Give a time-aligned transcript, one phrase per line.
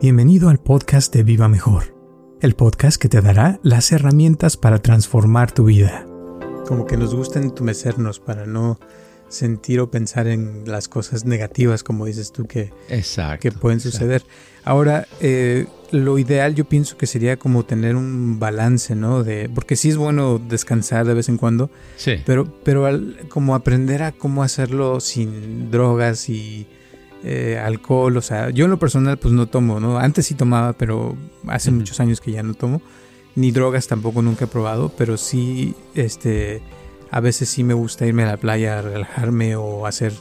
[0.00, 1.92] Bienvenido al podcast de Viva Mejor,
[2.40, 6.06] el podcast que te dará las herramientas para transformar tu vida.
[6.66, 8.78] Como que nos gusta entumecernos para no
[9.28, 12.72] sentir o pensar en las cosas negativas, como dices tú, que,
[13.40, 14.22] que pueden suceder.
[14.68, 19.24] Ahora, eh, lo ideal yo pienso que sería como tener un balance, ¿no?
[19.24, 22.16] De, porque sí es bueno descansar de vez en cuando, Sí.
[22.26, 22.86] pero, pero
[23.30, 26.66] como aprender a cómo hacerlo sin drogas y
[27.24, 29.98] eh, alcohol, o sea, yo en lo personal pues no tomo, ¿no?
[29.98, 32.82] Antes sí tomaba, pero hace muchos años que ya no tomo,
[33.34, 36.60] ni drogas tampoco nunca he probado, pero sí, este,
[37.10, 40.12] a veces sí me gusta irme a la playa a relajarme o hacer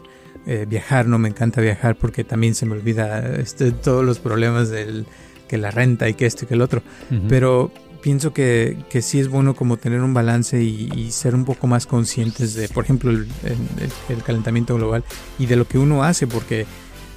[0.47, 4.69] eh, viajar, no me encanta viajar porque también se me olvida este, todos los problemas
[4.69, 5.05] del
[5.47, 6.81] que la renta y que esto y que el otro,
[7.29, 11.45] pero pienso que, que sí es bueno como tener un balance y, y ser un
[11.45, 15.03] poco más conscientes de, por ejemplo, el, el- el calentamiento global
[15.39, 16.65] y de lo que uno hace, porque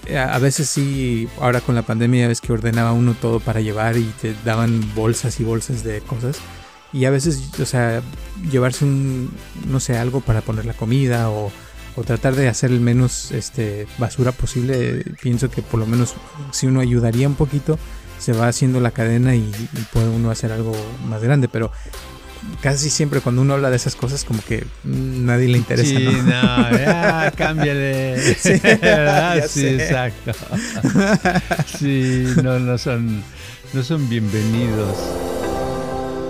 [0.06, 3.60] eh, a a veces sí, ahora con la pandemia ves que ordenaba uno todo para
[3.60, 6.38] llevar y te daban bolsas y bolsas de cosas.
[6.92, 8.02] Y a veces, o sea,
[8.50, 9.30] llevarse un,
[9.68, 11.52] no sé, algo para poner la comida o,
[12.00, 16.14] o tratar de hacer el menos este, basura posible, pienso que por lo menos
[16.50, 17.78] si uno ayudaría un poquito,
[18.18, 20.72] se va haciendo la cadena y, y puede uno hacer algo
[21.06, 21.48] más grande.
[21.48, 21.70] Pero
[22.62, 25.90] casi siempre cuando uno habla de esas cosas, como que mm, nadie le interesa.
[25.90, 26.22] Sí, ¿no?
[26.22, 28.18] no, ya, cámbiale.
[28.40, 28.58] Sí,
[29.48, 30.32] sí, exacto.
[31.78, 33.22] Sí, no, no son,
[33.72, 34.96] no son bienvenidos.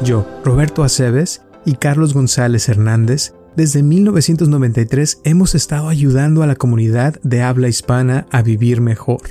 [0.03, 7.21] Yo, Roberto Aceves y Carlos González Hernández, desde 1993 hemos estado ayudando a la comunidad
[7.23, 9.23] de habla hispana a vivir mejor.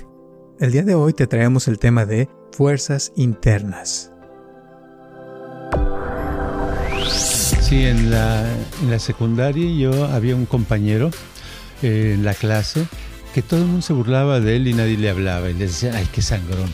[0.60, 4.12] El día de hoy te traemos el tema de fuerzas internas.
[7.10, 8.46] Sí, en la,
[8.82, 11.12] en la secundaria yo había un compañero
[11.82, 12.86] eh, en la clase
[13.34, 15.50] que todo el mundo se burlaba de él y nadie le hablaba.
[15.50, 16.70] Y le decía, ay, qué sangrón,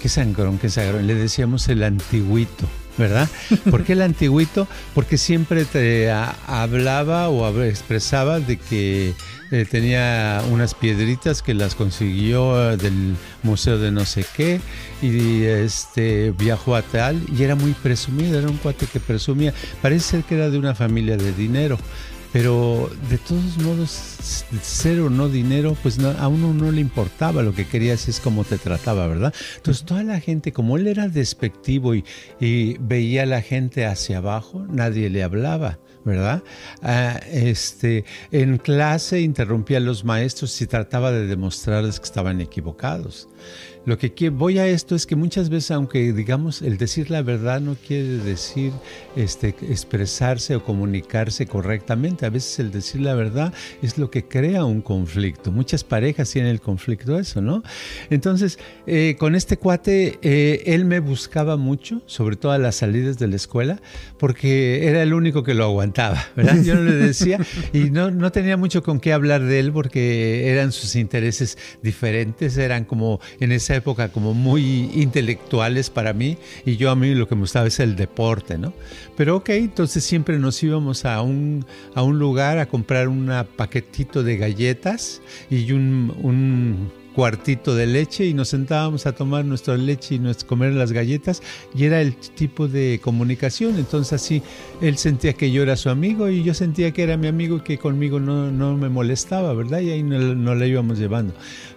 [0.00, 1.06] qué sangrón, qué sangrón.
[1.06, 2.66] Le decíamos el antiguito,
[2.98, 3.28] ¿verdad?
[3.70, 4.66] ¿Por qué el antiguito?
[4.94, 9.14] Porque siempre te hablaba o expresaba de que
[9.52, 13.14] eh, tenía unas piedritas que las consiguió eh, del
[13.44, 14.60] museo de no sé qué
[15.00, 19.54] y este viajó a tal y era muy presumido, era un cuate que presumía.
[19.80, 21.78] Parece ser que era de una familia de dinero.
[22.36, 23.88] Pero de todos modos,
[24.60, 28.20] ser o no dinero, pues no- a uno no le importaba, lo que querías es
[28.20, 29.32] cómo te trataba, ¿verdad?
[29.56, 32.04] Entonces toda la gente, como él era despectivo y,
[32.38, 35.78] y veía a la gente hacia abajo, nadie le hablaba.
[36.04, 36.44] ¿Verdad?
[36.82, 43.28] Ah, este, en clase interrumpía a los maestros y trataba de demostrarles que estaban equivocados.
[43.86, 47.60] Lo que voy a esto es que muchas veces, aunque digamos el decir la verdad
[47.60, 48.72] no quiere decir
[49.14, 54.64] este, expresarse o comunicarse correctamente, a veces el decir la verdad es lo que crea
[54.64, 55.52] un conflicto.
[55.52, 57.62] Muchas parejas tienen el conflicto eso, ¿no?
[58.10, 58.58] Entonces,
[58.88, 63.28] eh, con este cuate, eh, él me buscaba mucho, sobre todo a las salidas de
[63.28, 63.80] la escuela,
[64.18, 66.60] porque era el único que lo aguantaba, ¿verdad?
[66.64, 67.38] Yo no le decía
[67.72, 72.58] y no, no tenía mucho con qué hablar de él porque eran sus intereses diferentes,
[72.58, 77.28] eran como en esa época como muy intelectuales para mí y yo a mí lo
[77.28, 78.72] que me gustaba es el deporte, ¿no?
[79.16, 81.64] Pero ok, entonces siempre nos íbamos a un,
[81.94, 85.20] a un lugar a comprar un paquetito de galletas
[85.50, 90.44] y un, un cuartito de leche y nos sentábamos a tomar nuestra leche y nos
[90.44, 91.42] comer las galletas
[91.74, 93.78] y era el tipo de comunicación.
[93.78, 94.42] Entonces así
[94.82, 97.60] él sentía que yo era su amigo y yo sentía que era mi amigo y
[97.60, 101.32] que conmigo no, no me molestaba verdad y ahí no, no la íbamos llevando.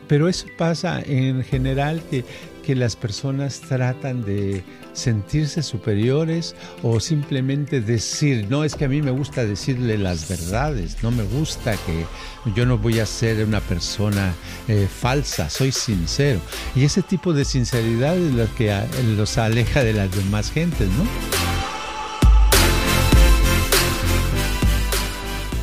[0.10, 2.26] Pero eso pasa en general que,
[2.70, 4.64] que las personas tratan de
[4.94, 11.02] sentirse superiores o simplemente decir, no, es que a mí me gusta decirle las verdades,
[11.02, 12.06] no me gusta que
[12.54, 14.36] yo no voy a ser una persona
[14.68, 16.40] eh, falsa, soy sincero.
[16.76, 18.88] Y ese tipo de sinceridad es lo que a,
[19.18, 21.06] los aleja de las demás gentes, ¿no?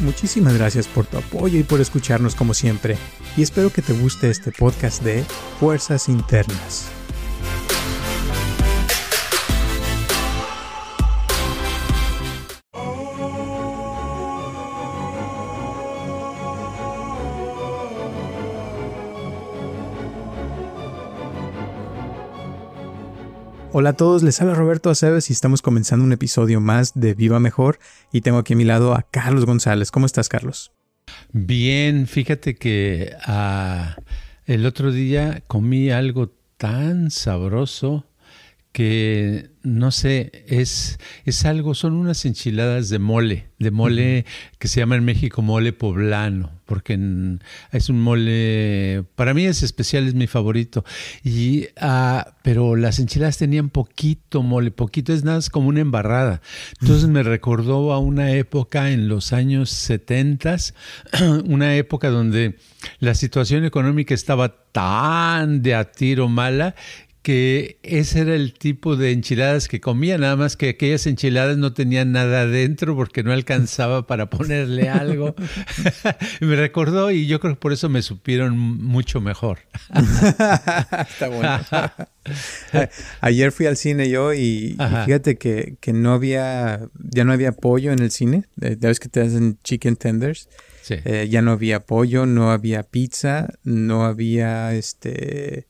[0.01, 2.99] Muchísimas gracias por tu apoyo y por escucharnos como siempre.
[3.37, 5.25] Y espero que te guste este podcast de
[5.61, 6.96] Fuerzas Internas.
[23.79, 27.41] Hola a todos, les habla Roberto Aceves y estamos comenzando un episodio más de Viva
[27.41, 27.79] Mejor
[28.11, 29.91] y tengo aquí a mi lado a Carlos González.
[29.91, 30.73] ¿Cómo estás, Carlos?
[31.31, 33.97] Bien, fíjate que ah,
[34.47, 38.07] el otro día comí algo tan sabroso
[38.77, 44.27] que no sé, es, es algo, son unas enchiladas de mole, de mole
[44.59, 46.93] que se llama en México mole poblano, porque
[47.73, 50.85] es un mole, para mí es especial, es mi favorito.
[51.25, 56.43] Y, ah, pero las enchiladas tenían poquito mole, poquito, es nada, es como una embarrada.
[56.83, 60.57] Entonces me recordó a una época en los años 70,
[61.47, 62.59] una época donde
[62.99, 66.75] la situación económica estaba tan de a tiro mala
[67.27, 71.73] que ese era el tipo de enchiladas que comía, nada más que aquellas enchiladas no
[71.73, 75.35] tenían nada adentro porque no alcanzaba para ponerle algo.
[76.41, 79.59] me recordó y yo creo que por eso me supieron mucho mejor.
[79.93, 81.59] Está bueno.
[83.21, 87.99] Ayer fui al cine yo y, fíjate que, no había, ya no había pollo en
[87.99, 88.45] el cine.
[88.61, 90.49] Eh, ya ves que te hacen chicken tenders.
[90.89, 95.67] Eh, ya no había pollo, no había pizza, no había este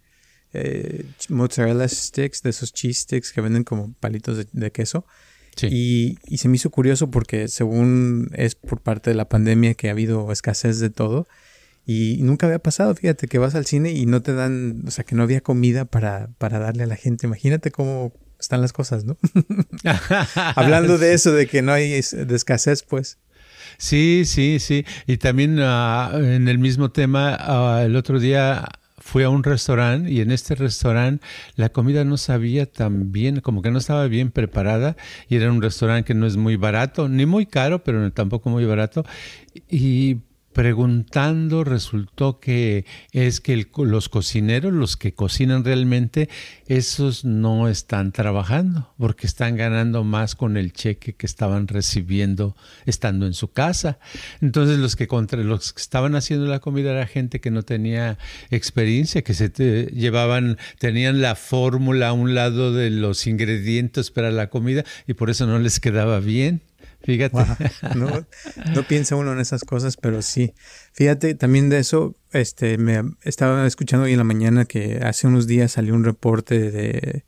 [0.59, 5.07] eh, mozzarella sticks, de esos cheese sticks que venden como palitos de, queso.
[5.63, 9.93] Y, se me hizo curioso porque según es por parte de la pandemia que ha
[9.93, 11.27] habido escasez de todo.
[11.85, 15.05] Y nunca había pasado, fíjate, que vas al cine y no te dan, o sea,
[15.05, 17.27] que no había comida para, para darle a la gente.
[17.27, 19.17] Imagínate cómo están las cosas, ¿no?
[20.57, 23.19] Hablando de eso, de que no hay de escasez, pues.
[23.79, 24.85] Sí, sí, sí.
[25.07, 28.67] Y también ah, en el mismo tema, ah, el otro día
[29.07, 31.25] fui a un restaurante y en este restaurante
[31.55, 34.97] la comida no sabía tan bien, como que no estaba bien preparada
[35.29, 38.65] y era un restaurante que no es muy barato, ni muy caro, pero tampoco muy
[38.65, 39.05] barato.
[39.71, 40.17] Y
[40.57, 46.31] preguntando resultó que es que los cocineros, los que cocinan realmente,
[46.67, 52.57] esos no están trabajando porque están ganando más con el cheque que estaban recibiendo
[52.87, 53.99] estando en su casa.
[54.41, 58.17] Entonces los que contra los que estaban haciendo la comida era gente que no tenía
[58.49, 59.51] experiencia, que se
[59.93, 65.29] llevaban, tenían la fórmula a un lado de los ingredientes para la comida y por
[65.29, 66.63] eso no les quedaba bien.
[67.07, 67.37] Fíjate.
[67.95, 68.27] No,
[68.75, 70.55] no, piensa uno en esas cosas, pero sí.
[70.93, 75.47] Fíjate, también de eso, este, me estaba escuchando hoy en la mañana que hace unos
[75.47, 77.25] días salió un reporte de,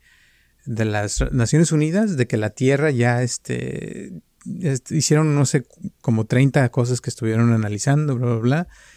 [0.65, 4.11] de las Naciones Unidas de que la Tierra ya, este,
[4.89, 5.65] hicieron, no sé,
[6.01, 8.39] como 30 cosas que estuvieron analizando, bla, bla,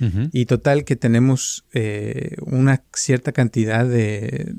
[0.00, 0.30] bla.
[0.32, 4.52] Y total que tenemos eh, una cierta cantidad de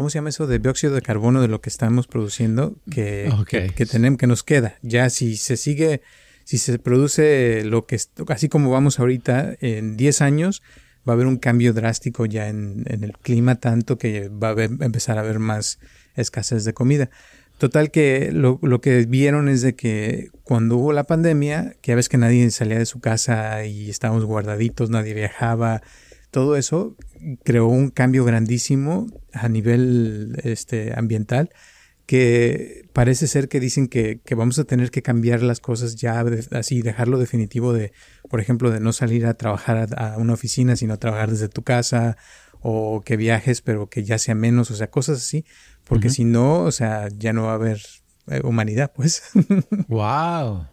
[0.00, 0.46] ¿cómo se llama eso?
[0.46, 4.78] De dióxido de carbono de lo que estamos produciendo que, que, tenemos, que nos queda.
[4.80, 6.00] Ya si se sigue,
[6.44, 10.62] si se produce lo que, así como vamos ahorita, en 10 años
[11.06, 15.18] va a haber un cambio drástico ya en, el clima, tanto que va a empezar
[15.18, 15.78] a haber más
[16.16, 17.10] escasez de comida.
[17.58, 21.96] Total que lo, lo, que vieron es de que cuando hubo la pandemia, que ya
[21.96, 25.82] ves que nadie salía de su casa y estábamos guardaditos, nadie viajaba,
[26.30, 26.96] todo eso
[27.44, 31.50] creó un cambio grandísimo a nivel este, ambiental
[32.10, 36.82] que parece ser que dicen que, vamos a tener que cambiar las cosas ya así,
[36.82, 37.92] dejarlo definitivo de,
[38.28, 42.16] por ejemplo, de no salir a trabajar a, una oficina, sino trabajar desde tu casa
[42.60, 45.44] o que viajes, pero que ya sea menos, o sea, cosas así,
[45.84, 47.80] porque si no, o sea, ya no va a haber
[48.26, 49.22] eh, humanidad, pues.
[49.86, 50.66] ¡Wow!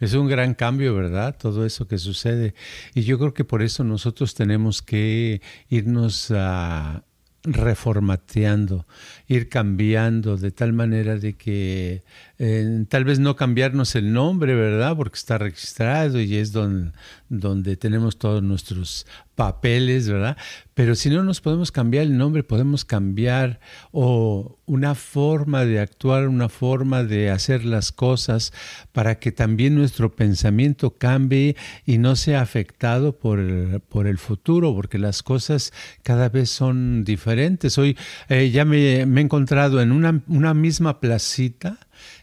[0.00, 1.36] Es un gran cambio, ¿verdad?
[1.38, 2.54] Todo eso que sucede.
[2.94, 7.04] Y yo creo que por eso nosotros tenemos que irnos a
[7.44, 8.86] reformateando,
[9.28, 12.02] ir cambiando de tal manera de que
[12.38, 14.96] eh, tal vez no cambiarnos el nombre, ¿verdad?
[14.96, 20.36] Porque está registrado y es donde, tenemos todos nuestros papeles, ¿verdad?
[20.74, 23.60] Pero si no nos podemos cambiar el nombre, podemos cambiar
[23.92, 28.52] o una forma de actuar, una forma de hacer las cosas
[28.92, 34.74] para que también nuestro pensamiento cambie y no sea afectado por el, por el futuro,
[34.74, 35.72] porque las cosas
[36.02, 37.78] cada vez son diferentes.
[37.78, 37.96] Hoy
[38.28, 41.78] eh, ya me, he encontrado en una, una misma placita,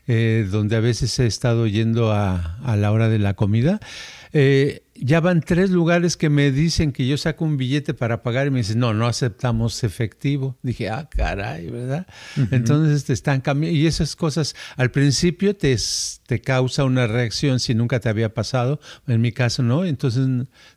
[0.08, 3.80] eh, donde a veces he estado yendo a, a la hora de la comida.
[4.34, 8.48] Eh, ya van tres lugares que me dicen que yo saco un billete para pagar
[8.48, 10.58] y me dicen, no, no aceptamos efectivo.
[10.62, 12.08] Dije, ah, caray, ¿verdad?
[12.52, 13.78] Entonces te están cambiando.
[13.78, 15.76] Y esas cosas al principio te,
[16.32, 18.80] te causa una reacción si nunca te había pasado.
[19.06, 19.84] En mi caso, no.
[19.84, 20.26] Entonces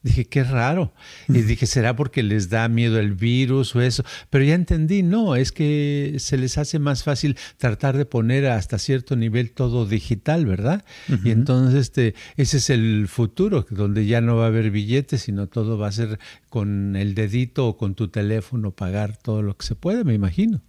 [0.03, 0.93] dije, qué raro.
[1.29, 4.05] Y dije, ¿será porque les da miedo el virus o eso?
[4.31, 8.81] Pero ya entendí, no, es que se les hace más fácil tratar de poner hasta
[8.81, 10.85] cierto nivel todo digital, ¿verdad?
[11.23, 15.47] Y entonces este, ese es el futuro, donde ya no va a haber billetes, sino
[15.47, 16.19] todo va a ser
[16.49, 20.61] con el dedito o con tu teléfono pagar todo lo que se puede, me imagino.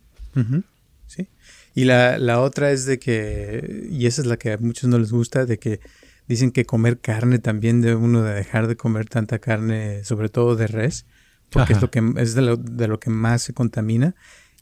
[1.07, 1.27] Sí.
[1.75, 4.97] Y la, la otra es de que, y esa es la que a muchos no
[4.97, 5.81] les gusta, de que
[6.25, 10.55] dicen que comer carne también debe uno de dejar de comer tanta carne, sobre todo
[10.55, 11.05] de res,
[11.49, 14.15] porque es, lo que, es de, lo, de lo que más se contamina.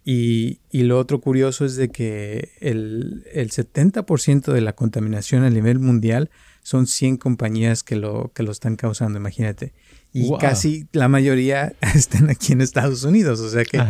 [0.03, 5.49] Y, y, lo otro curioso es de que el, el 70% de la contaminación a
[5.49, 6.29] nivel mundial
[6.61, 9.71] son 100 compañías que lo, que lo están causando, imagínate.
[10.13, 13.39] Y casi la mayoría están aquí en Estados Unidos.
[13.39, 13.81] O sea que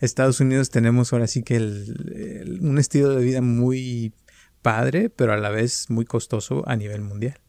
[0.00, 4.14] Estados Unidos tenemos ahora sí que el, un estilo de vida muy
[4.62, 7.41] padre, pero a la vez muy costoso a nivel mundial.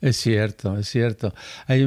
[0.00, 1.34] Es cierto, es cierto.
[1.66, 1.86] Hay,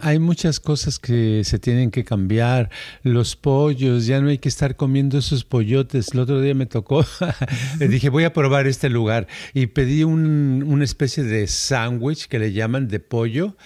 [0.00, 2.70] hay muchas cosas que se tienen que cambiar.
[3.02, 6.12] Los pollos, ya no hay que estar comiendo esos pollotes.
[6.12, 7.04] El otro día me tocó,
[7.80, 9.26] le dije, voy a probar este lugar.
[9.54, 13.56] Y pedí un, una especie de sándwich que le llaman de pollo,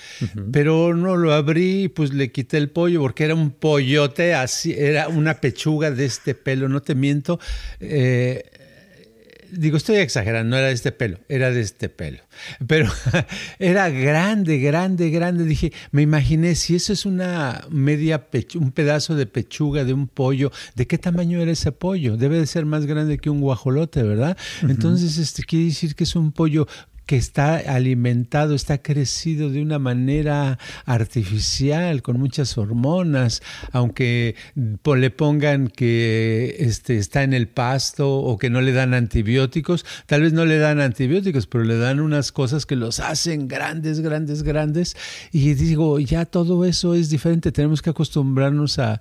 [0.50, 5.08] pero no lo abrí, pues le quité el pollo porque era un pollote, así, era
[5.08, 7.38] una pechuga de este pelo, no te miento.
[7.78, 8.44] Eh,
[9.52, 12.18] digo, estoy exagerando, no era de este pelo, era de este pelo.
[12.66, 12.90] Pero
[13.58, 15.44] era grande, grande, grande.
[15.44, 20.50] Dije, me imaginé, si eso es una media, un pedazo de pechuga de un pollo,
[20.74, 22.16] ¿de qué tamaño era ese pollo?
[22.16, 24.36] Debe de ser más grande que un guajolote, ¿verdad?
[24.62, 26.66] Entonces, este quiere decir que es un pollo
[27.06, 33.42] que está alimentado, está crecido de una manera artificial, con muchas hormonas,
[33.72, 39.84] aunque le pongan que este, está en el pasto o que no le dan antibióticos,
[40.06, 44.00] tal vez no le dan antibióticos, pero le dan unas cosas que los hacen grandes,
[44.00, 44.96] grandes, grandes.
[45.32, 49.00] Y digo, ya todo eso es diferente, tenemos que acostumbrarnos a,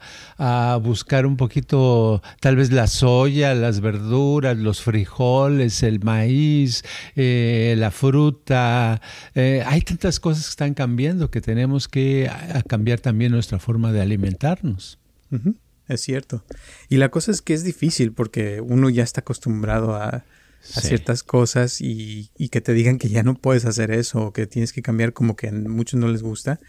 [0.81, 6.83] buscar un poquito, tal vez la soya, las verduras, los frijoles, el maíz,
[7.15, 9.01] eh, la fruta.
[9.35, 12.29] Eh, hay tantas cosas que están cambiando que tenemos que
[12.67, 14.99] cambiar también nuestra forma de alimentarnos.
[15.87, 16.43] Es cierto.
[16.89, 20.25] Y la cosa es que es difícil porque uno ya está acostumbrado a,
[20.61, 24.45] ciertas cosas y, y, que te digan que ya no puedes hacer eso o que
[24.45, 26.59] tienes que cambiar como que a muchos no les gusta.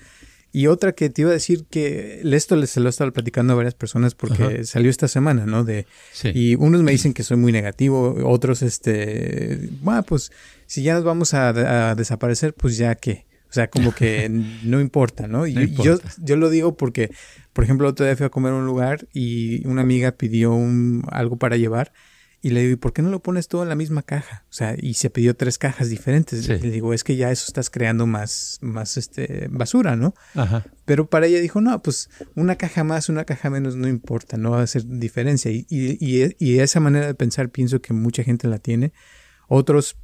[0.52, 3.56] Y otra que te iba a decir que esto se lo he estado platicando a
[3.56, 5.64] varias personas porque salió esta semana, ¿no?
[5.64, 5.86] De,
[6.34, 10.30] Y unos me dicen que soy muy negativo, otros, este, bueno, pues
[10.66, 13.24] si ya nos vamos a, desaparecer, pues ya qué.
[13.48, 14.28] O sea, como que
[14.62, 15.46] no importa, ¿no?
[15.46, 17.10] Y Yo, yo lo digo porque,
[17.54, 21.02] por ejemplo, otro día fui a comer a un lugar y una amiga pidió un,
[21.10, 21.92] algo para llevar
[22.44, 24.44] y le digo, ¿y por qué no lo pones todo en la misma caja?
[24.50, 26.44] O sea, y se pidió tres cajas diferentes.
[26.48, 30.12] Y le digo, es que ya eso estás creando más, más este, basura, ¿no?
[30.34, 30.64] Ajá.
[30.84, 34.50] Pero para ella dijo, no, pues una caja más, una caja menos, no importa, no
[34.50, 35.52] va a hacer diferencia.
[35.52, 38.92] Y, y, y, y esa manera de pensar pienso que mucha gente la tiene.
[39.46, 39.96] Otros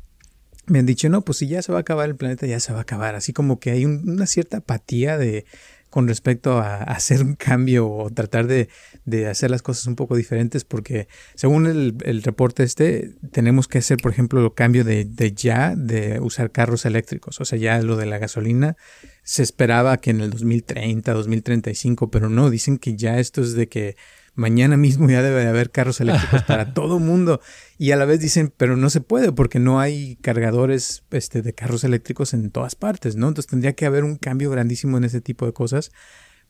[0.66, 2.72] me han dicho, no, pues si ya se va a acabar el planeta, ya se
[2.72, 3.16] va a acabar.
[3.16, 5.44] Así como que hay una cierta apatía de,
[5.90, 8.68] con respecto a, hacer un cambio o tratar de,
[9.04, 13.78] de, hacer las cosas un poco diferentes porque según el, el, reporte este tenemos que
[13.78, 17.40] hacer por ejemplo el cambio de, de, ya de usar carros eléctricos.
[17.40, 18.76] O sea ya lo de la gasolina
[19.22, 23.68] se esperaba que en el 2030 2035 pero no dicen que ya esto es de
[23.68, 23.96] que
[24.38, 27.40] mañana mismo ya debe de haber carros eléctricos para todo mundo.
[27.76, 31.52] Y a la vez dicen, pero no se puede porque no hay cargadores este, de
[31.52, 33.28] carros eléctricos en todas partes, ¿no?
[33.28, 35.90] Entonces tendría que haber un cambio grandísimo en ese tipo de cosas.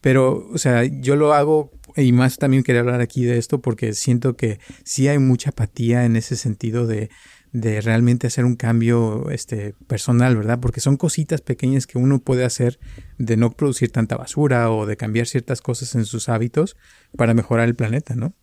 [0.01, 3.95] Pero, o sea, yo lo hago y más también quería hablar aquí de esto porque
[3.95, 7.11] siento que sí hay mucha apatía en ese sentido de
[7.53, 10.61] de realmente hacer un cambio este, personal, ¿verdad?
[10.61, 12.79] Porque son cositas pequeñas que uno puede hacer
[13.19, 16.77] de no producir tanta basura o de cambiar ciertas cosas en sus hábitos
[17.17, 18.35] para mejorar el planeta, ¿no?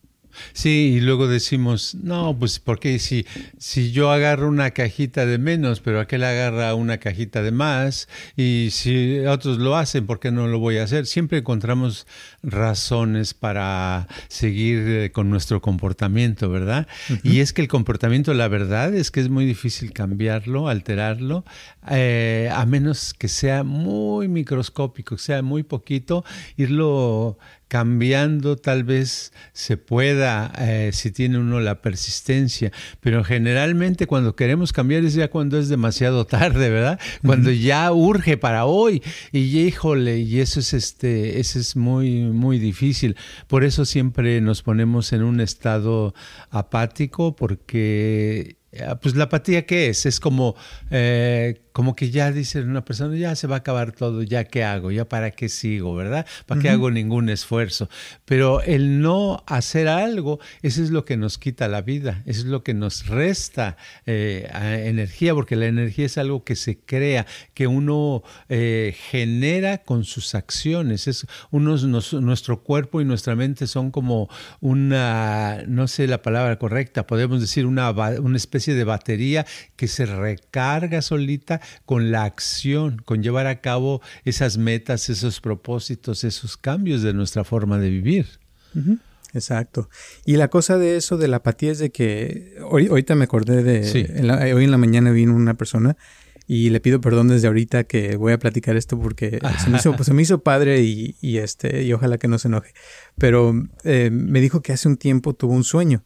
[0.53, 3.25] Sí, y luego decimos, no, pues porque si,
[3.57, 8.69] si yo agarro una cajita de menos, pero aquel agarra una cajita de más, y
[8.71, 11.05] si otros lo hacen, ¿por qué no lo voy a hacer?
[11.05, 12.07] Siempre encontramos
[12.43, 16.87] razones para seguir eh, con nuestro comportamiento, ¿verdad?
[17.23, 21.45] Y es que el comportamiento, la verdad es que es muy difícil cambiarlo, alterarlo,
[21.89, 26.23] eh, a menos que sea muy microscópico, que sea muy poquito,
[26.57, 27.37] irlo
[27.67, 34.71] cambiando tal vez se pueda eh, si tiene uno la persistencia, pero generalmente cuando queremos
[34.71, 36.99] cambiar es ya cuando es demasiado tarde, ¿verdad?
[37.25, 42.59] Cuando ya urge para hoy y híjole, y eso es este, eso es muy muy
[42.59, 43.15] difícil.
[43.47, 46.13] Por eso siempre nos ponemos en un estado
[46.49, 48.57] apático porque
[49.01, 50.05] pues la apatía, ¿qué es?
[50.05, 50.55] Es como,
[50.91, 54.63] eh, como que ya dice una persona, ya se va a acabar todo, ya qué
[54.63, 56.25] hago, ya para qué sigo, ¿verdad?
[56.45, 57.89] ¿Para qué hago ningún esfuerzo?
[58.25, 62.47] Pero el no hacer algo, eso es lo que nos quita la vida, eso es
[62.47, 64.49] lo que nos resta eh,
[64.85, 71.07] energía, porque la energía es algo que se crea, que uno genera con sus acciones.
[71.07, 74.29] Es unos, nuestro cuerpo y nuestra mente son como
[74.61, 79.45] una, no sé la palabra correcta, podemos decir una, una especie de batería
[79.75, 86.23] que se recarga solita con la acción, con llevar a cabo esas metas, esos propósitos,
[86.23, 88.27] esos cambios de nuestra forma de vivir.
[89.33, 89.89] Exacto.
[90.25, 93.63] Y la cosa de eso, de la apatía, es de que hoy, ahorita me acordé
[93.63, 95.97] de, hoy en la mañana vino una persona
[96.47, 99.95] y le pido perdón desde ahorita que voy a platicar esto porque se me hizo,
[99.95, 102.73] pues, se me hizo padre y, este, y ojalá que no se enoje.
[103.17, 103.53] Pero
[103.83, 106.03] eh, me dijo que hace un tiempo tuvo un sueño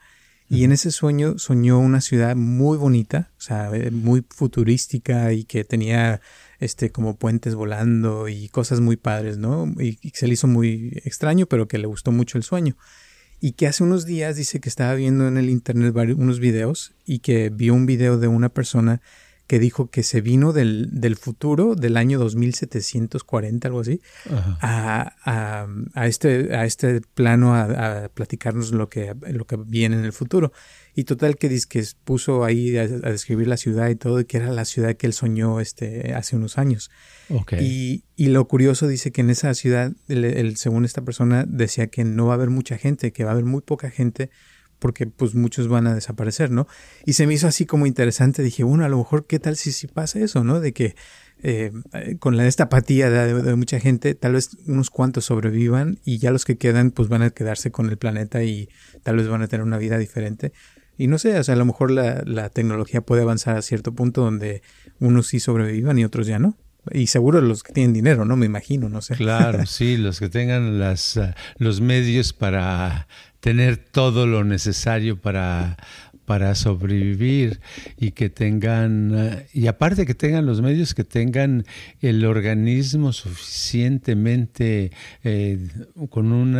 [0.49, 5.43] y en ese sueño soñó una ciudad muy bonita, o sea, eh, muy futurística y
[5.43, 6.21] que tenía
[6.59, 9.71] este como puentes volando y cosas muy padres, ¿no?
[9.79, 12.75] Y, se le hizo muy extraño, pero que le gustó mucho el sueño.
[13.39, 17.19] Y que hace unos días dice que estaba viendo en el internet unos videos y
[17.19, 19.01] que vio un video de una persona
[19.49, 23.99] que dijo que se vino del, del futuro, del año 2740, algo así,
[24.61, 30.05] a, a, a, este, a este plano a, platicarnos lo que, lo que viene en
[30.05, 30.51] el futuro.
[30.93, 34.37] Y total que dice que puso ahí a, describir la ciudad y todo, y que
[34.37, 36.91] era la ciudad que él soñó este, hace unos años.
[37.59, 42.03] Y, y, lo curioso dice que en esa ciudad, el, según esta persona, decía que
[42.03, 44.29] no va a haber mucha gente, que va a haber muy poca gente
[44.79, 46.67] porque pues muchos van a desaparecer, ¿no?
[47.05, 49.71] Y se me hizo así como interesante, dije, bueno, a lo mejor qué tal si,
[49.71, 50.59] si pasa eso, ¿no?
[50.59, 50.95] De que
[51.41, 51.71] eh,
[52.19, 56.43] con la, esta apatía de, mucha gente, tal vez unos cuantos sobrevivan y ya los
[56.43, 58.69] que quedan pues van a quedarse con el planeta y
[59.03, 60.51] tal vez van a tener una vida diferente.
[60.97, 63.93] Y no sé, o sea, a lo mejor la, la tecnología puede avanzar a cierto
[63.93, 64.61] punto donde
[64.99, 66.57] unos sí sobrevivan y otros ya no.
[66.91, 68.35] Y seguro los que tienen dinero, ¿no?
[68.35, 69.15] Me imagino, no sé.
[69.15, 73.07] Claro, sí, los que tengan las, ah, los medios para
[73.39, 75.77] tener todo lo necesario para
[76.29, 77.59] para sobrevivir
[77.97, 81.65] y que tengan, eh, y aparte que tengan los medios, que tengan
[82.01, 84.91] el organismo suficientemente
[85.23, 85.57] eh,
[86.11, 86.55] con un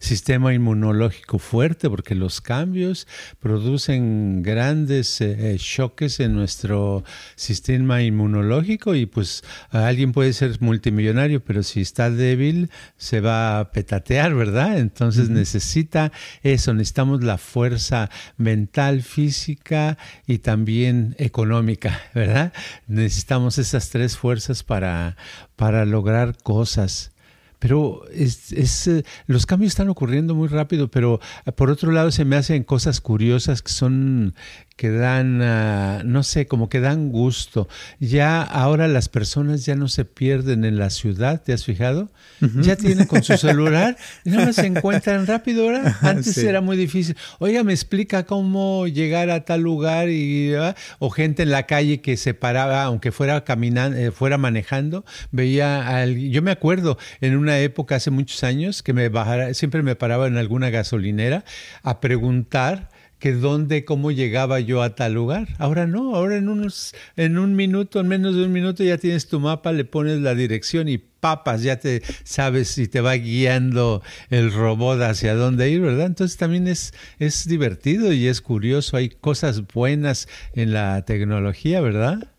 [0.00, 3.06] sistema inmunológico fuerte, porque los cambios
[3.38, 7.04] producen grandes eh, choques en nuestro
[7.36, 13.70] sistema inmunológico y pues alguien puede ser multimillonario, pero si está débil se va a
[13.70, 14.80] petatear, ¿verdad?
[14.80, 16.10] Entonces necesita
[16.42, 22.52] eso, necesitamos la fuerza mental, física y también económica, ¿verdad?
[22.86, 25.16] Necesitamos esas tres fuerzas para,
[25.56, 27.12] para lograr cosas.
[27.60, 31.18] Pero es, es, eh, los cambios están ocurriendo muy rápido, pero
[31.56, 34.34] por otro lado se me hacen cosas curiosas que son
[34.76, 37.68] que dan, ah, no sé, como que dan gusto.
[38.00, 42.10] Ya ahora las personas ya no se pierden en la ciudad, ¿te has fijado?
[42.40, 45.94] Ya tienen con su celular, no se encuentran rápido, ¿verdad?
[46.02, 47.16] Antes era muy difícil.
[47.38, 52.00] Oiga, me explica cómo llegar a tal lugar y ah, o gente en la calle
[52.00, 57.36] que se paraba, aunque fuera caminando, eh, fuera manejando, veía al, yo me acuerdo en
[57.36, 61.44] una época hace muchos años que me bajara, siempre me paraba en alguna gasolinera
[61.84, 62.93] a preguntar
[63.24, 65.48] que dónde, cómo llegaba yo a tal lugar.
[65.56, 69.28] Ahora no, ahora en, unos, en un minuto, en menos de un minuto ya tienes
[69.28, 74.02] tu mapa, le pones la dirección y papas, ya te sabes si te va guiando
[74.28, 76.04] el robot hacia dónde ir, ¿verdad?
[76.04, 82.33] Entonces también es, es divertido y es curioso, hay cosas buenas en la tecnología, ¿verdad?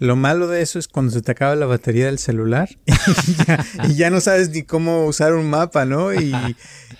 [0.00, 3.66] Lo malo de eso es cuando se te acaba la batería del celular y, ya,
[3.86, 6.14] y ya, no sabes ni cómo usar un mapa, ¿no?
[6.14, 6.34] Y,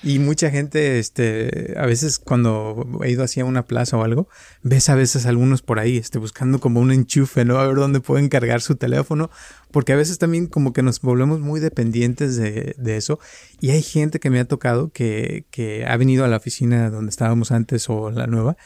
[0.03, 4.29] y mucha gente, este, a veces cuando he ido hacia una plaza o algo,
[4.63, 7.59] ves a veces algunos por ahí, este, buscando como un enchufe, ¿no?
[7.59, 9.31] A ver dónde pueden cargar su teléfono,
[9.71, 13.19] porque a veces también como que nos volvemos muy dependientes de, de eso.
[13.63, 17.09] Y hay gente que me ha tocado que, que ha venido a la oficina donde
[17.09, 18.59] estábamos antes o la nueva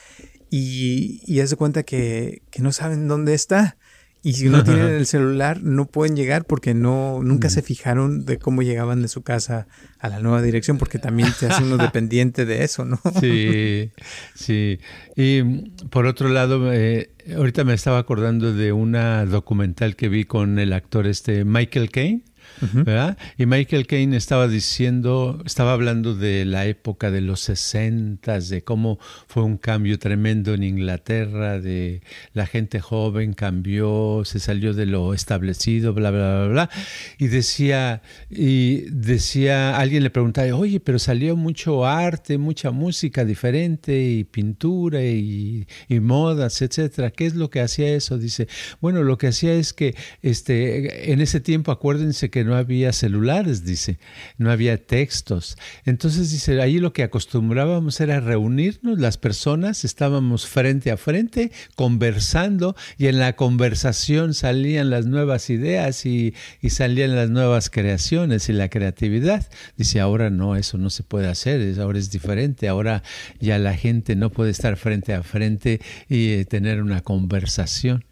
[0.50, 3.76] y, y hace cuenta que, que no saben dónde está.
[4.24, 8.38] Y si no tienen el celular, no pueden llegar porque no, nunca se fijaron de
[8.38, 9.66] cómo llegaban de su casa
[9.98, 12.98] a la nueva dirección, porque también te hace uno dependiente de eso, ¿no?
[13.20, 13.90] Sí,
[14.34, 14.80] sí.
[15.14, 15.42] Y
[15.90, 20.72] por otro lado, eh, ahorita me estaba acordando de una documental que vi con el
[20.72, 22.22] actor este Michael Caine
[23.36, 28.98] Y Michael Caine estaba diciendo, estaba hablando de la época de los 60, de cómo
[29.26, 35.14] fue un cambio tremendo en Inglaterra, de la gente joven cambió, se salió de lo
[35.14, 36.70] establecido, bla, bla, bla, bla.
[37.18, 44.02] Y decía, y decía, alguien le preguntaba, oye, pero salió mucho arte, mucha música diferente,
[44.02, 47.10] y pintura, y, y modas, etcétera.
[47.10, 48.18] ¿Qué es lo que hacía eso?
[48.18, 48.48] Dice,
[48.80, 53.64] bueno, lo que hacía es que este, en ese tiempo, acuérdense que no había celulares,
[53.64, 53.98] dice,
[54.38, 55.56] no había textos.
[55.84, 62.76] Entonces dice, ahí lo que acostumbrábamos era reunirnos, las personas estábamos frente a frente conversando
[62.98, 68.52] y en la conversación salían las nuevas ideas y, y salían las nuevas creaciones y
[68.52, 69.46] la creatividad.
[69.76, 73.02] Dice, ahora no, eso no se puede hacer, ahora es diferente, ahora
[73.40, 78.04] ya la gente no puede estar frente a frente y eh, tener una conversación.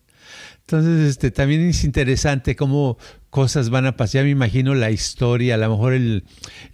[0.60, 2.98] Entonces, este, también es interesante cómo
[3.32, 4.20] cosas van a pasar.
[4.20, 6.24] Ya me imagino la historia, a lo mejor el,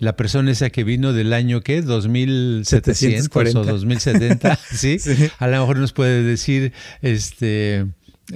[0.00, 1.82] la persona esa que vino del año, ¿qué?
[1.82, 4.98] 2700 o 2070, ¿sí?
[4.98, 5.30] ¿sí?
[5.38, 7.86] A lo mejor nos puede decir, este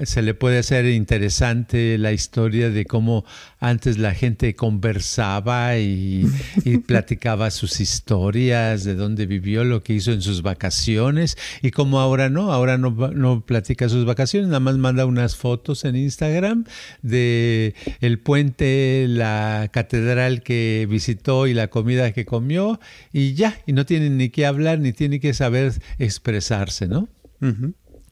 [0.04, 3.26] se le puede hacer interesante la historia de cómo
[3.60, 6.24] antes la gente conversaba y,
[6.86, 12.30] platicaba sus historias, de dónde vivió, lo que hizo en sus vacaciones y cómo ahora
[12.30, 16.64] no, ahora no, no platica sus vacaciones, nada más manda unas fotos en Instagram
[17.02, 22.80] de el puente, la catedral que visitó y la comida que comió
[23.12, 27.08] y ya, y no tiene ni que hablar ni tiene que saber expresarse, ¿no?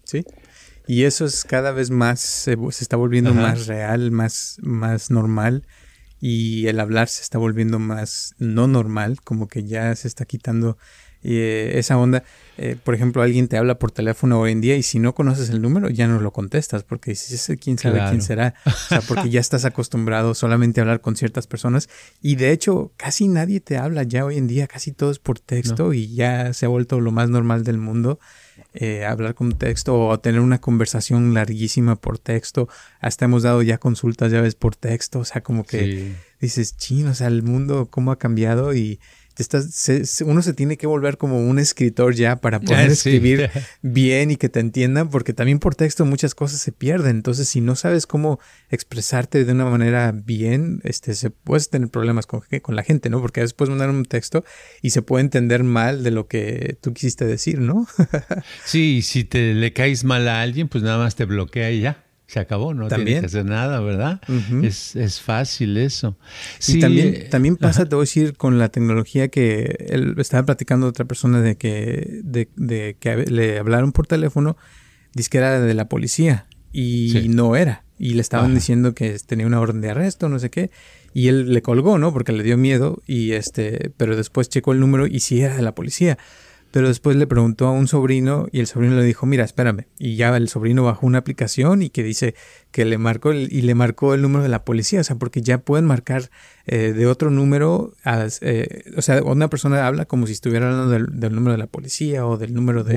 [0.05, 0.25] Sí.
[0.91, 5.65] Y eso es cada vez más, se, está volviendo más real, más, más normal.
[6.21, 10.79] Y el hablar se está volviendo más no normal, como que ya se está quitando
[11.23, 12.25] eh, esa onda.
[12.59, 15.51] Eh, por ejemplo, alguien te habla por teléfono hoy en día y si no conoces
[15.51, 18.55] el número ya no lo contestas porque dices, quién sabe quién será.
[18.67, 21.89] O sea, porque ya estás acostumbrado solamente a hablar con ciertas personas
[22.21, 25.39] y de hecho casi nadie te habla ya hoy en día, casi todo es por
[25.39, 28.19] texto y ya se ha vuelto lo más normal del mundo.
[28.73, 32.69] Eh, hablar con texto o tener una conversación larguísima por texto.
[33.01, 35.19] Hasta hemos dado ya consultas, ya ves, por texto.
[35.19, 39.01] O sea, como que dices, chino, o sea, el mundo cómo ha cambiado y
[40.25, 43.51] uno se tiene que volver como un escritor ya para poder escribir
[43.83, 47.17] bien y que te entiendan, porque también por texto muchas cosas se pierden.
[47.17, 52.27] Entonces, si no sabes cómo expresarte de una manera bien, este, se puedes tener problemas
[52.27, 53.21] con, con la gente, ¿no?
[53.21, 54.45] Porque después mandar un texto
[54.83, 57.87] y se puede entender mal de lo que tú quisiste decir, ¿no?
[58.65, 62.10] sí, si te le caes mal a alguien, pues nada más te bloquea y ya
[62.31, 63.07] se acabó, no ¿También?
[63.07, 64.21] tienes que hacer nada, ¿verdad?
[64.63, 66.17] es, es, fácil eso.
[66.61, 70.45] Sí, también, eh, también pasa, te voy a decir, con la tecnología que él estaba
[70.47, 74.57] platicando otra persona de que, de, de que le hablaron por teléfono,
[75.13, 77.85] dice que era de la policía y no era.
[77.99, 80.71] Y le estaban diciendo que tenía una orden de arresto, no sé qué.
[81.13, 82.15] Y él le colgó, ¿no?
[82.15, 83.03] Porque le dio miedo.
[83.07, 86.17] Y este, pero después checó el número y sí era de la policía.
[86.71, 89.87] Pero después le preguntó a un sobrino y el sobrino le dijo, mira, espérame.
[89.99, 92.35] Y ya el sobrino bajó una aplicación y que dice
[92.71, 95.01] que le marcó el, y le marcó el número de la policía.
[95.01, 96.31] O sea, porque ya pueden marcar
[96.67, 97.93] eh, de otro número.
[98.41, 102.25] Eh, o sea, una persona habla como si estuviera hablando del, número de la policía
[102.27, 102.95] o del número de,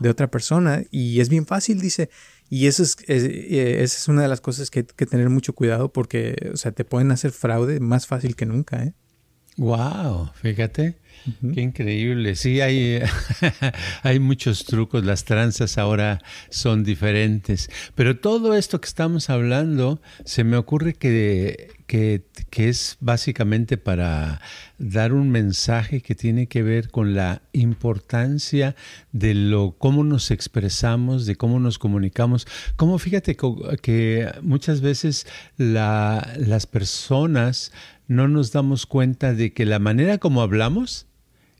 [0.00, 0.82] de, otra persona.
[0.90, 2.10] Y es bien fácil, dice.
[2.50, 5.54] Y eso es, eh, esa es una de las cosas que hay que tener mucho
[5.54, 8.94] cuidado porque, o sea, te pueden hacer fraude más fácil que nunca, ¿eh?
[9.56, 10.98] Wow, fíjate.
[11.54, 12.34] Qué increíble.
[12.34, 13.00] Sí, hay,
[14.02, 15.04] hay muchos trucos.
[15.04, 17.70] Las tranzas ahora son diferentes.
[17.94, 24.40] Pero todo esto que estamos hablando, se me ocurre que, que, que, es básicamente para
[24.78, 28.74] dar un mensaje que tiene que ver con la importancia
[29.12, 32.48] de lo cómo nos expresamos, de cómo nos comunicamos.
[32.76, 33.36] Como fíjate
[33.80, 37.70] que muchas veces la, las personas
[38.08, 41.06] no nos damos cuenta de que la manera como hablamos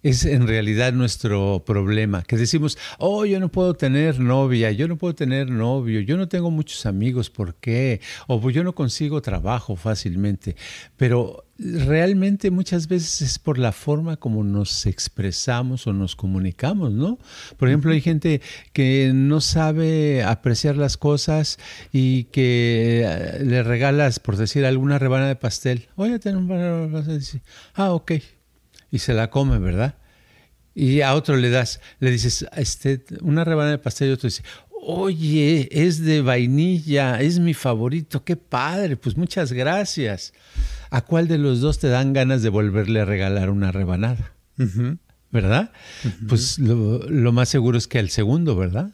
[0.03, 4.97] es en realidad nuestro problema, que decimos, oh, yo no puedo tener novia, yo no
[4.97, 8.01] puedo tener novio, yo no tengo muchos amigos, ¿por qué?
[8.27, 10.57] O pues yo no consigo trabajo fácilmente.
[10.97, 17.19] Pero realmente muchas veces es por la forma como nos expresamos o nos comunicamos, ¿no?
[17.57, 18.41] Por ejemplo, hay gente
[18.73, 21.59] que no sabe apreciar las cosas
[21.93, 25.89] y que eh, le regalas, por decir, alguna rebana de pastel.
[25.95, 27.43] Oye, tengo un rebana de pastel.
[27.75, 28.13] Ah, ok
[28.93, 29.97] y se la come, ¿verdad?
[30.75, 34.45] Y a otro le das, le dices, este, una rebanada de pastel y otro dice,
[34.85, 40.33] oye, es de vainilla, es mi favorito, qué padre, pues muchas gracias.
[40.91, 44.35] ¿A cuál de los dos te dan ganas de volverle a regalar una rebanada?
[45.31, 45.73] ¿Verdad?
[46.29, 48.93] Pues lo, más seguro es que al segundo, ¿verdad?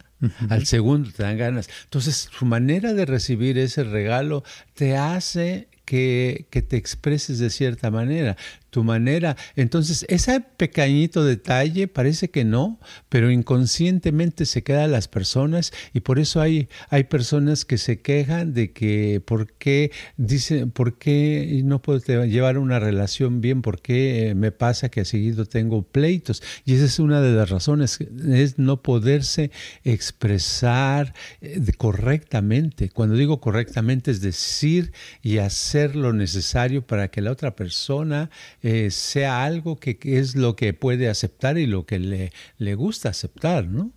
[0.48, 1.68] Al segundo te dan ganas.
[1.84, 8.36] Entonces, su manera de recibir ese regalo te hace que, te expreses de cierta manera
[8.68, 9.36] tu manera.
[9.56, 16.00] Entonces, ese pequeñito detalle parece que no, pero inconscientemente se queda a las personas y
[16.00, 21.62] por eso hay, hay personas que se quejan de que por qué dicen, por qué
[21.64, 25.82] no puedo llevar una relación bien, por qué eh, me pasa que a seguido tengo
[25.82, 26.42] pleitos.
[26.66, 27.98] Y esa es una de las razones,
[28.28, 29.50] es no poderse
[29.84, 32.90] expresar eh, correctamente.
[32.90, 38.30] Cuando digo correctamente es decir y hacer lo necesario para que la otra persona
[38.62, 43.10] eh, sea algo que, es lo que puede aceptar y lo que le, le gusta
[43.10, 43.92] aceptar, ¿no?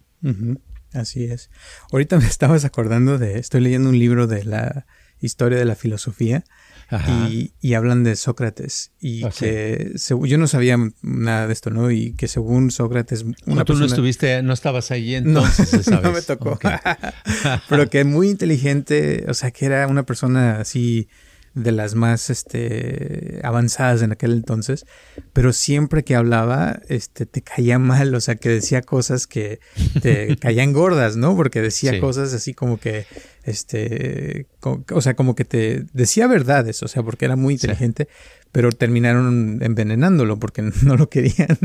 [0.93, 1.49] Así es.
[1.91, 4.85] Ahorita me estabas acordando de, estoy leyendo un libro de la
[5.21, 6.43] historia de la filosofía
[7.29, 11.89] y, y, hablan de Sócrates y que yo no sabía nada de esto, ¿no?
[11.89, 13.23] Y que según Sócrates...
[13.45, 16.59] Una tú no estuviste, no estabas ahí entonces, no, no me tocó.
[17.69, 21.07] Pero que muy inteligente, o sea, que era una persona así
[21.53, 24.85] de las más este, avanzadas en aquel entonces,
[25.33, 29.59] pero siempre que hablaba este, te caía mal, o sea, que decía cosas que
[30.01, 31.35] te caían gordas, ¿no?
[31.35, 33.05] Porque decía cosas así como que,
[33.43, 38.07] este, o sea, como que te decía verdades, o sea, porque era muy inteligente,
[38.53, 41.57] pero terminaron envenenándolo porque no lo querían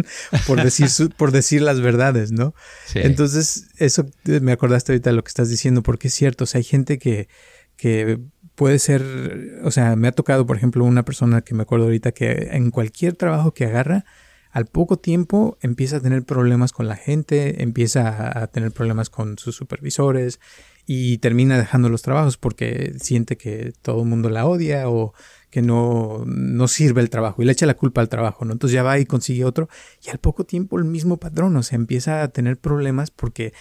[0.49, 2.55] por decir, por decir las verdades, ¿no?
[2.95, 6.59] Entonces, eso me acordaste ahorita de lo que estás diciendo, porque es cierto, o sea,
[6.59, 7.29] hay gente que,
[7.77, 8.19] que
[8.57, 12.13] puede ser, o sea, me ha tocado, por ejemplo, una persona que me acuerdo ahorita
[12.13, 14.05] que en cualquier trabajo que agarra,
[14.51, 19.37] al poco tiempo empieza a tener problemas con la gente, empieza a tener problemas con
[19.39, 20.41] sus supervisores
[20.87, 25.13] y termina dejando los trabajos porque siente que todo el mundo la odia o
[25.57, 28.53] que no, no sirve el trabajo y le echa la culpa al trabajo, ¿no?
[28.53, 29.71] Entonces ya va y consigue otro
[30.07, 33.55] y al poco tiempo el mismo patrón, o sea, empieza a tener problemas porque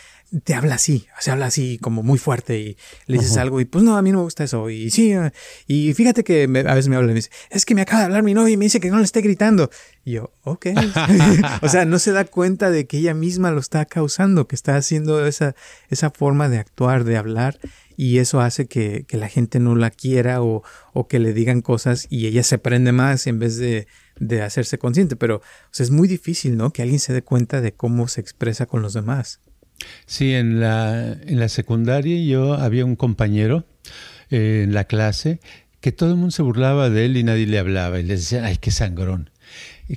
[0.44, 3.86] te habla así, se habla así como muy fuerte y le dices algo y pues
[3.86, 5.14] no, a mí no me gusta eso y sí,
[5.68, 8.06] y fíjate que a veces me habla y me dice, es que me acaba de
[8.08, 9.70] hablar mi novia y me dice que no le esté gritando.
[10.04, 10.68] Y yo, ok.
[11.62, 14.76] o sea, no se da cuenta de que ella misma lo está causando, que está
[14.76, 15.56] haciendo esa,
[15.90, 17.58] esa forma de actuar, de hablar
[17.98, 21.62] y eso hace que, que la gente no la quiera o, o, que le digan
[21.62, 23.88] cosas y ella se prende más en vez de,
[24.20, 25.16] de hacerse consciente.
[25.16, 25.42] Pero
[25.78, 26.72] es muy difícil, ¿no?
[26.72, 29.40] Que alguien se dé cuenta de cómo se expresa con los demás.
[30.06, 33.66] Sí, en la, en la secundaria yo había un compañero
[34.30, 35.40] eh, en la clase
[35.82, 38.44] que todo el mundo se burlaba de él y nadie le hablaba y le decía,
[38.46, 39.30] ay, qué sangrón,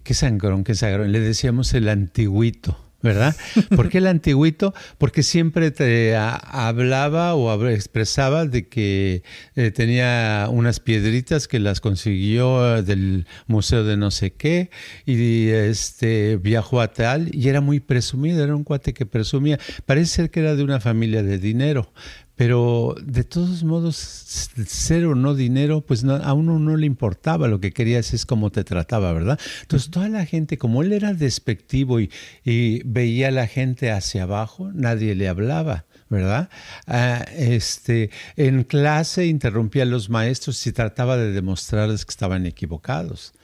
[0.05, 1.13] qué sangrón, qué sangrón.
[1.13, 2.88] Le decíamos el antiguito.
[3.03, 3.37] ¿Verdad?
[3.77, 4.75] ¿Por qué el antiguito?
[4.99, 9.23] Porque siempre te hablaba o expresaba de que
[9.55, 14.71] eh, tenía unas piedritas que las consiguió del museo de no sé qué
[15.07, 19.59] y este viajó a tal y era muy presumido, era un cuate que presumía.
[19.87, 21.93] Parece ser que era de una familia de dinero,
[22.39, 27.59] pero de todos modos, ser o no dinero, pues a uno no le importaba, lo
[27.59, 29.41] que querías es cómo te trataba, ¿verdad?
[29.63, 32.11] Entonces toda la gente, como él era despectivo y,
[32.85, 35.85] veía a la gente hacia abajo, nadie le hablaba.
[36.11, 36.49] ¿verdad?
[36.87, 43.35] Ah, este, en clase interrumpía a los maestros y trataba de demostrarles que estaban equivocados.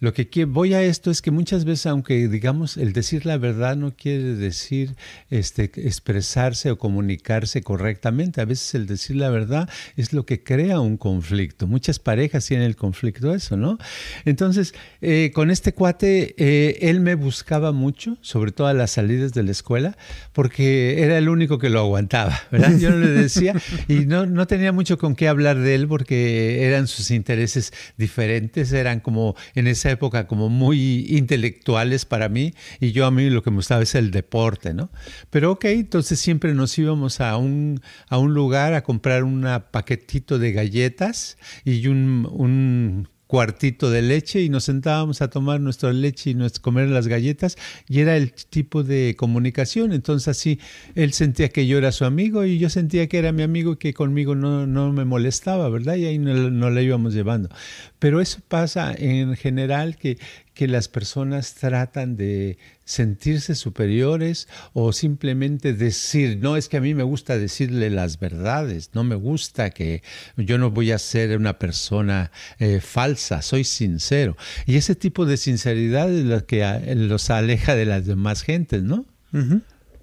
[0.00, 3.76] Lo que voy a esto es que muchas veces, aunque digamos el decir la verdad
[3.76, 4.94] no quiere decir
[5.28, 10.78] este, expresarse o comunicarse correctamente, a veces el decir la verdad es lo que crea
[10.78, 11.66] un conflicto.
[11.66, 13.78] Muchas parejas tienen el conflicto eso, ¿no?
[14.24, 19.32] Entonces, eh, con este cuate, eh, él me buscaba mucho, sobre todo a las salidas
[19.32, 19.96] de la escuela,
[20.32, 22.78] porque era el único que lo aguantaba, ¿verdad?
[22.78, 23.54] Yo no le decía
[23.88, 28.72] y no, no tenía mucho con qué hablar de él porque eran sus intereses diferentes,
[28.72, 33.42] eran como en esa época como muy intelectuales para mí y yo a mí lo
[33.42, 34.90] que me gustaba es el deporte, ¿no?
[35.30, 40.38] Pero ok, entonces siempre nos íbamos a un, a un lugar a comprar un paquetito
[40.38, 46.30] de galletas y un, un cuartito de leche y nos sentábamos a tomar nuestra leche
[46.30, 49.92] y nos, comer las galletas y era el tipo de comunicación.
[49.92, 50.58] Entonces así
[50.96, 53.76] él sentía que yo era su amigo y yo sentía que era mi amigo y
[53.76, 55.96] que conmigo no, no me molestaba, ¿verdad?
[55.96, 57.50] Y ahí no, no le íbamos llevando.
[57.98, 60.18] Pero eso pasa en general que,
[60.58, 66.94] que las personas tratan de sentirse superiores o simplemente decir, no, es que a mí
[66.94, 70.02] me gusta decirle las verdades, no me gusta que
[70.36, 74.36] yo no voy a ser una persona eh, falsa, soy sincero.
[74.66, 76.66] Y ese tipo de sinceridad es lo que
[76.96, 79.06] los aleja de las demás gentes, ¿no?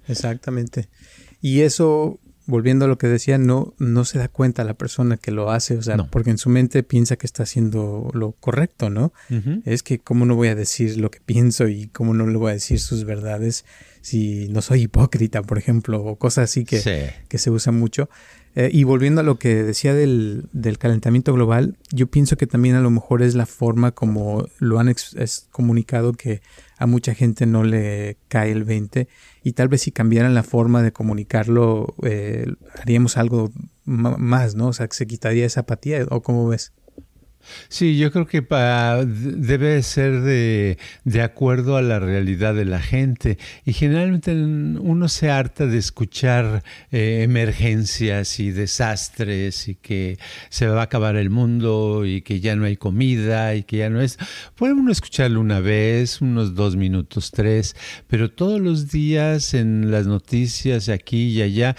[0.08, 0.88] Exactamente.
[1.42, 5.32] Y eso volviendo a lo que decía, no, no se da cuenta la persona que
[5.32, 9.12] lo hace, o sea, porque en su mente piensa que está haciendo lo correcto, ¿no?
[9.64, 12.50] Es que cómo no voy a decir lo que pienso y cómo no le voy
[12.50, 13.64] a decir sus verdades
[14.00, 18.08] si no soy hipócrita, por ejemplo, o cosas así que, que se usa mucho.
[18.54, 22.76] Eh, y volviendo a lo que decía del, del, calentamiento global, yo pienso que también
[22.76, 24.94] a lo mejor es la forma como lo han
[25.50, 26.40] comunicado que
[26.78, 29.08] a mucha gente no le cae el 20
[29.42, 32.46] y tal vez si cambiaran la forma de comunicarlo eh,
[32.80, 33.50] haríamos algo
[33.84, 34.68] más, ¿no?
[34.68, 36.72] O sea, que se quitaría esa apatía o cómo ves.
[37.68, 38.40] Sí, yo creo que
[39.06, 43.38] debe ser de, de, acuerdo a la realidad de la gente.
[43.64, 50.80] Y generalmente uno se harta de escuchar eh, emergencias y desastres y que se va
[50.80, 54.18] a acabar el mundo y que ya no hay comida y que ya no es.
[54.54, 60.06] Puede uno escucharlo una vez, unos dos minutos, tres, pero todos los días en las
[60.06, 61.76] noticias aquí y allá,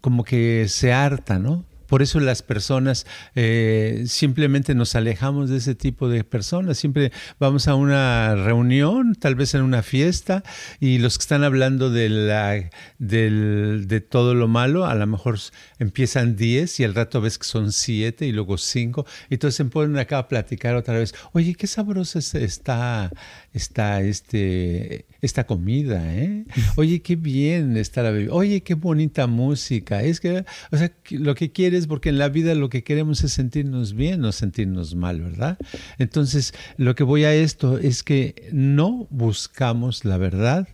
[0.00, 1.64] como que se harta, ¿no?
[1.88, 6.78] Por eso las personas eh, simplemente nos alejamos de ese tipo de personas.
[6.78, 10.42] Siempre vamos a una reunión, tal vez en una fiesta,
[10.80, 15.38] y los que están hablando de, la, de todo lo malo, a lo mejor
[15.78, 19.06] empiezan 10 y al rato ves que son 7 y luego 5.
[19.30, 21.14] Y entonces se ponen acá a platicar otra vez.
[21.32, 23.10] Oye, qué sabrosa está,
[23.52, 26.44] está este, esta comida, ¿eh?
[26.76, 28.32] Oye, qué bien está la bebida.
[28.32, 30.02] Oye, qué bonita música.
[30.02, 33.32] Es que, o sea, lo que quieres, porque en la vida lo que queremos es
[33.32, 35.58] sentirnos bien, no sentirnos mal, ¿verdad?
[35.98, 40.68] Entonces, lo que voy a esto es que no buscamos la verdad,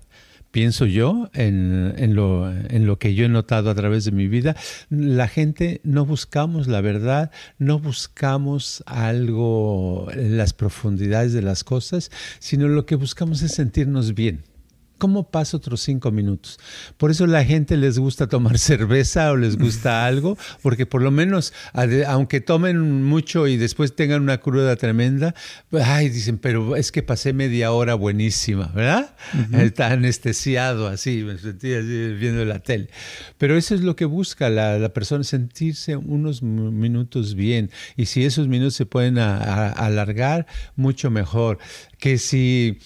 [0.55, 4.55] pienso yo, en, lo, en, lo, que yo he notado a través de mi vida,
[4.89, 12.13] la gente no buscamos la verdad, no buscamos algo en las profundidades de las cosas,
[12.39, 14.45] sino lo que buscamos es sentirnos bien.
[14.99, 16.59] ¿Cómo paso otros cinco minutos?
[16.97, 21.11] Por eso la gente les gusta tomar cerveza o les gusta algo, porque por lo
[21.11, 21.53] menos,
[22.07, 25.35] aunque tomen mucho y después tengan una cruda tremenda,
[25.73, 29.15] ay, dicen, pero es que pasé media hora buenísima, ¿verdad?
[29.53, 32.89] Está anestesiado así, me sentí así viendo la tele.
[33.39, 37.71] Pero eso es lo que busca la, la persona, sentirse unos minutos bien.
[37.97, 41.59] Y si esos minutos se pueden alargar, mucho mejor.
[41.99, 42.79] Que si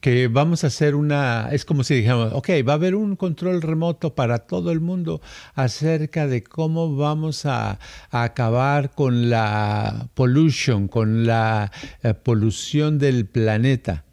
[0.00, 3.62] que vamos a hacer una, es como si dijéramos, ok, va a haber un control
[3.62, 5.20] remoto para todo el mundo
[5.54, 7.78] acerca de cómo vamos a,
[8.10, 11.70] acabar con la pollution, con la
[12.02, 14.04] eh, polución del planeta.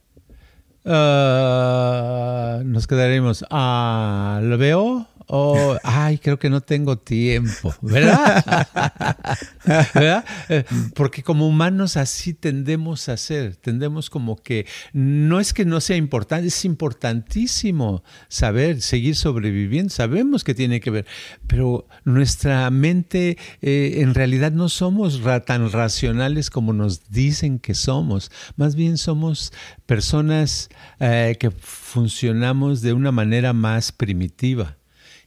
[0.85, 5.07] Ah, nos quedaremos, ah, ¿lo veo?
[5.27, 8.43] Oh, ay, creo que no tengo tiempo, ¿verdad?
[9.65, 10.25] ¿verdad?
[10.49, 10.63] Eh,
[10.95, 15.97] porque como humanos así tendemos a ser, tendemos como que no es que no sea
[15.97, 21.05] importante, es importantísimo saber, seguir sobreviviendo, sabemos que tiene que ver,
[21.45, 28.31] pero nuestra mente eh, en realidad no somos tan racionales como nos dicen que somos,
[28.55, 29.51] más bien somos
[29.85, 34.76] personas eh, que funcionamos de una manera más primitiva.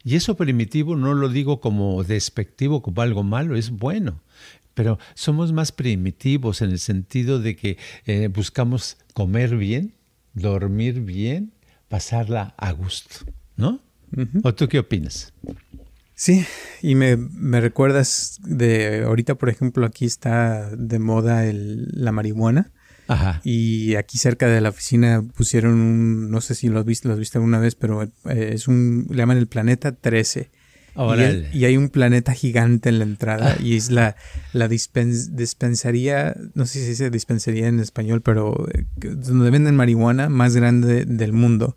[0.04, 4.20] Y eso primitivo no lo digo como despectivo, como algo malo, es bueno.
[4.74, 9.94] Pero somos más primitivos en el sentido de que eh, buscamos comer bien,
[10.32, 11.52] dormir bien,
[11.88, 13.80] pasarla a gusto, ¿no?
[14.42, 15.32] ¿O tú qué opinas?
[16.14, 16.44] Sí,
[16.82, 17.16] y me,
[17.60, 22.72] recuerdas de ahorita, por ejemplo, aquí está de moda la marihuana.
[23.44, 27.14] Y aquí cerca de la oficina pusieron un, no sé si lo has visto, lo
[27.14, 30.50] has visto alguna vez, pero eh, es un, le llaman el planeta 13.
[31.52, 34.16] Y, hay un planeta gigante en la entrada y es la,
[34.52, 40.28] la dispensaría, no sé si se dice dispensaría en español, pero eh, donde venden marihuana
[40.28, 41.74] más grande del mundo.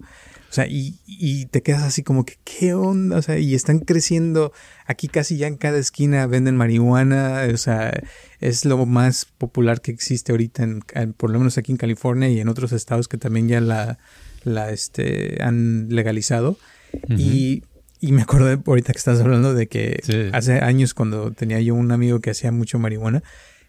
[0.54, 3.18] O sea, y, y, te quedas así como que, ¿qué onda?
[3.18, 4.54] O sea, y están creciendo.
[4.86, 7.48] Aquí casi ya en cada esquina venden marihuana.
[7.52, 7.92] O sea,
[8.40, 12.40] es lo más popular que existe ahorita, en, por lo menos aquí en California y
[12.40, 13.98] en otros estados que también ya la,
[14.44, 16.60] la este, han legalizado.
[17.10, 17.64] y,
[18.00, 21.92] y, me acuerdo ahorita que estás hablando de que hace años cuando tenía yo un
[21.92, 23.24] amigo que hacía mucho marihuana,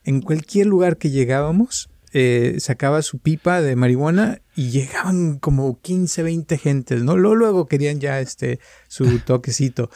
[0.04, 6.22] en cualquier lugar que llegábamos, eh, sacaba su pipa de marihuana y llegaban como 15,
[6.22, 7.16] 20 gentes, ¿no?
[7.16, 9.90] Luego, luego querían ya este su toquecito.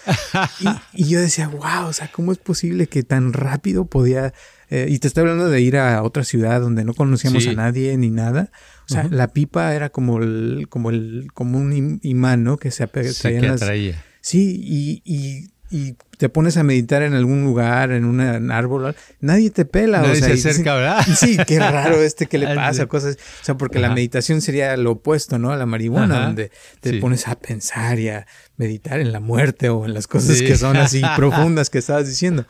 [0.92, 4.35] Y, yo decía, wow, o sea, ¿cómo es posible que tan rápido podía...
[4.68, 7.96] Eh, y te estoy hablando de ir a otra ciudad donde no conocíamos a nadie
[7.96, 8.50] ni nada.
[8.87, 12.57] O sea, la pipa era como el, como el, como un imán, ¿no?
[12.57, 14.04] Que se sí, que atraía.
[14.20, 19.50] Sí, y, y y te pones a meditar en algún lugar, en un árbol, nadie
[19.50, 20.02] te pela.
[20.02, 21.07] Nadie o sea, se acerca, ¿verdad?
[21.16, 23.16] Sí, qué raro este que le pasa, cosas.
[23.40, 25.52] O sea, porque la meditación sería lo opuesto, ¿no?
[25.52, 26.50] A la marihuana, donde
[26.81, 28.26] te pones a pensar y a
[28.57, 32.46] meditar en la muerte o en las cosas que son así profundas que estabas diciendo.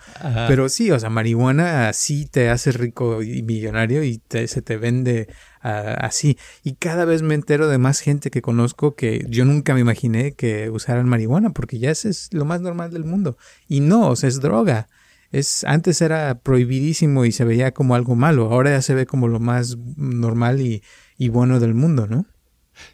[0.49, 5.29] Pero sí, o sea, marihuana sí te hace rico y millonario y se te vende
[5.61, 6.39] así.
[6.63, 10.33] Y cada vez me entero de más gente que conozco que yo nunca me imaginé
[10.33, 13.37] que usaran marihuana, porque ya es lo más normal del mundo.
[13.69, 14.89] Y no, o sea, es droga.
[15.31, 19.29] Es, antes era prohibidísimo y se veía como algo malo, ahora ya se ve como
[19.29, 20.83] lo más normal y,
[21.19, 22.25] y bueno del mundo, ¿no?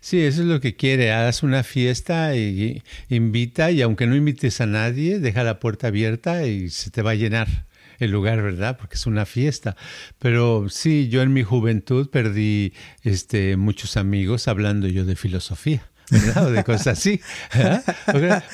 [0.01, 1.13] Sí, eso es lo que quiere.
[1.13, 6.47] Haz una fiesta y invita y aunque no invites a nadie, deja la puerta abierta
[6.47, 7.67] y se te va a llenar
[7.99, 8.77] el lugar, ¿verdad?
[8.79, 9.77] Porque es una fiesta.
[10.19, 12.73] Pero sí, yo en mi juventud perdí
[13.03, 15.89] este, muchos amigos hablando yo de filosofía.
[16.11, 16.47] ¿verdad?
[16.47, 17.21] O de cosas así.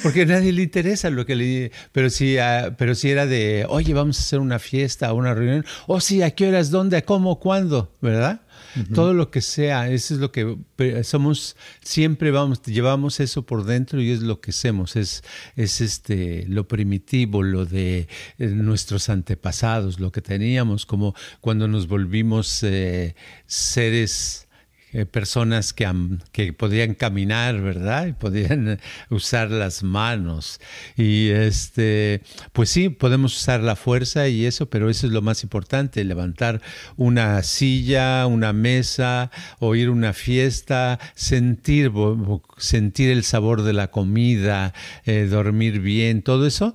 [0.03, 1.72] Porque, a nadie le interesa lo que le...
[1.93, 5.64] Pero si, ah, pero si era de, oye, vamos a hacer una fiesta, una reunión.
[5.86, 6.70] O oh, sí, ¿a qué horas?
[6.70, 7.03] ¿Dónde?
[7.03, 7.41] ¿Cómo?
[7.41, 7.97] ¿Cuándo?
[8.01, 8.43] ¿Verdad?
[8.94, 10.56] Todo lo que sea, eso es lo que
[11.02, 15.24] somos, siempre vamos, llevamos eso por dentro y es lo que hacemos, es,
[15.56, 18.08] es este, lo primitivo, lo de
[18.38, 23.14] eh, nuestros antepasados, lo que teníamos, como cuando nos volvimos eh,
[23.46, 24.46] seres
[24.93, 25.88] eh, personas que,
[26.32, 28.07] que podían caminar, ¿verdad?
[28.07, 28.80] Y podían
[29.11, 30.61] usar las manos.
[30.97, 32.22] Y este,
[32.53, 36.61] pues sí, podemos usar la fuerza y eso, pero eso es lo más importante, levantar
[36.97, 41.93] una silla, una mesa, oír una fiesta, sentir,
[42.59, 44.74] sentir el sabor de la comida,
[45.05, 46.74] eh, dormir bien, todo eso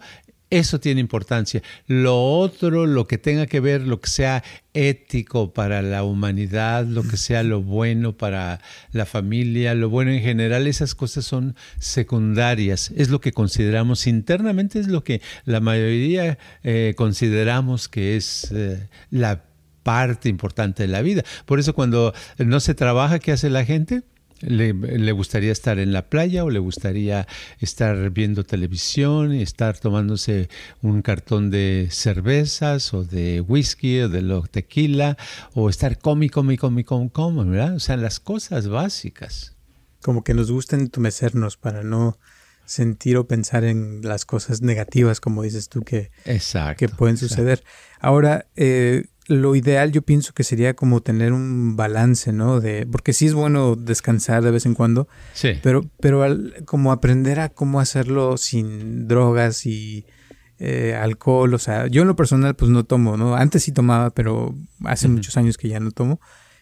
[0.49, 1.61] eso tiene importancia.
[1.87, 4.43] Lo otro, lo que tenga que ver, lo que sea
[4.73, 10.21] ético para la humanidad, lo que sea lo bueno para la familia, lo bueno en
[10.21, 12.91] general, esas cosas son secundarias.
[12.95, 18.87] Es lo que consideramos internamente, es lo que la mayoría eh, consideramos que es eh,
[19.09, 19.43] la
[19.83, 21.23] parte importante de la vida.
[21.45, 24.03] Por eso cuando no se trabaja, ¿qué hace la gente?
[24.41, 27.25] Le, gustaría estar en la playa o le gustaría
[27.59, 30.49] estar viendo televisión y estar tomándose
[30.81, 35.17] un cartón de cervezas o de whisky o de lo tequila
[35.53, 37.75] o estar comi, comi, comi, comi, comi, ¿verdad?
[37.75, 39.55] O sea, las cosas básicas.
[40.01, 42.19] Como que nos gusta entumecernos para no
[42.65, 46.11] sentir o pensar en las cosas negativas, como dices tú, que,
[46.77, 47.63] que pueden suceder.
[47.99, 52.59] Ahora, eh, lo ideal yo pienso que sería como tener un balance, ¿no?
[52.59, 55.53] De, porque sí es bueno descansar de vez en cuando, sí.
[55.63, 56.23] pero, pero
[56.65, 60.05] como aprender a cómo hacerlo sin drogas y
[60.59, 63.36] eh, alcohol, o sea, yo en lo personal pues no tomo, ¿no?
[63.36, 66.21] Antes sí tomaba, pero hace muchos años que ya no tomo,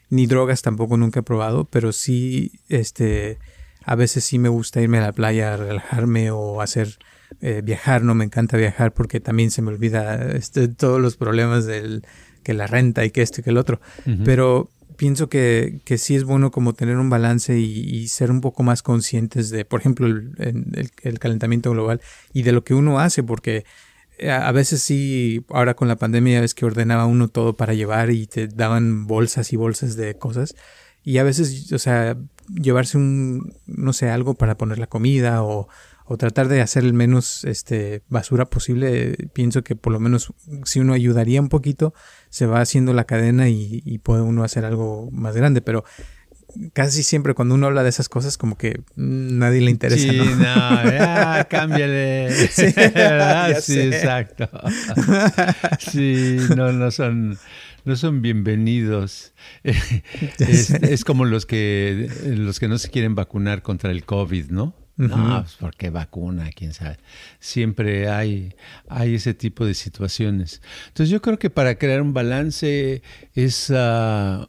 [0.09, 3.39] ni drogas tampoco nunca he probado, pero sí, este,
[3.83, 6.97] a veces sí me gusta irme a la playa a relajarme o hacer...
[7.41, 11.65] Eh, viajar, no me encanta viajar porque también se me olvida este, todos los problemas
[11.65, 12.05] del,
[12.43, 13.81] que la renta y que esto y que el otro.
[14.25, 18.63] Pero pienso que, que, sí es bueno como tener un balance y, ser un poco
[18.63, 23.23] más conscientes de, por ejemplo, el, el, calentamiento global y de lo que uno hace,
[23.23, 23.65] porque
[24.29, 28.27] a, veces sí, ahora con la pandemia ves que ordenaba uno todo para llevar y
[28.27, 30.55] te daban bolsas y bolsas de cosas.
[31.03, 32.17] Y a veces, o sea,
[32.47, 35.67] llevarse un, no sé, algo para poner la comida o,
[36.05, 40.33] o tratar de hacer el menos este, basura posible, pienso que por lo menos
[40.65, 41.93] si uno ayudaría un poquito,
[42.29, 45.85] se va haciendo la cadena y, puede uno hacer algo más grande, pero
[46.73, 50.11] casi siempre cuando uno habla de esas cosas como que nadie le interesa.
[50.11, 52.29] Sí, no, ya, cámbiale.
[53.61, 54.49] Sí, exacto.
[55.79, 57.37] Sí, no, no son,
[57.85, 59.33] no son bienvenidos.
[59.63, 64.82] Es, es, como los que, los que no se quieren vacunar contra el COVID, ¿no?
[64.95, 66.97] No, pues porque vacuna, quién sabe.
[67.39, 68.53] Siempre hay,
[68.87, 70.61] hay ese tipo de situaciones.
[70.87, 73.01] Entonces yo creo que para crear un balance
[73.33, 74.45] es uh,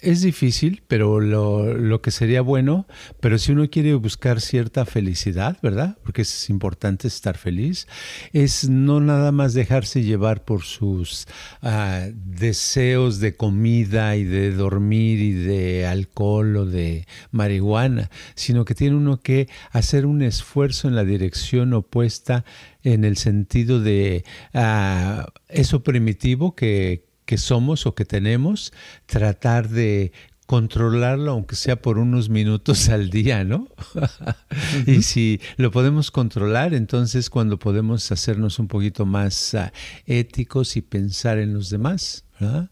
[0.00, 2.86] es difícil, pero lo, lo, que sería bueno,
[3.20, 5.98] pero si uno quiere buscar cierta felicidad, ¿verdad?
[6.04, 7.88] Porque es importante estar feliz,
[8.32, 11.26] es no nada más dejarse llevar por sus
[11.62, 18.74] ah, deseos de comida y de dormir y de alcohol o de marihuana, sino que
[18.74, 22.44] tiene uno que hacer un esfuerzo en la dirección opuesta
[22.82, 24.24] en el sentido de
[24.54, 28.72] uh, eso primitivo que, que somos o que tenemos,
[29.04, 30.12] tratar de
[30.46, 33.68] controlarlo, aunque sea por unos minutos al día, ¿no?
[34.86, 39.74] y si lo podemos controlar, entonces cuando podemos hacernos un poquito más ah,
[40.06, 42.70] éticos y pensar en los demás, ¿verdad?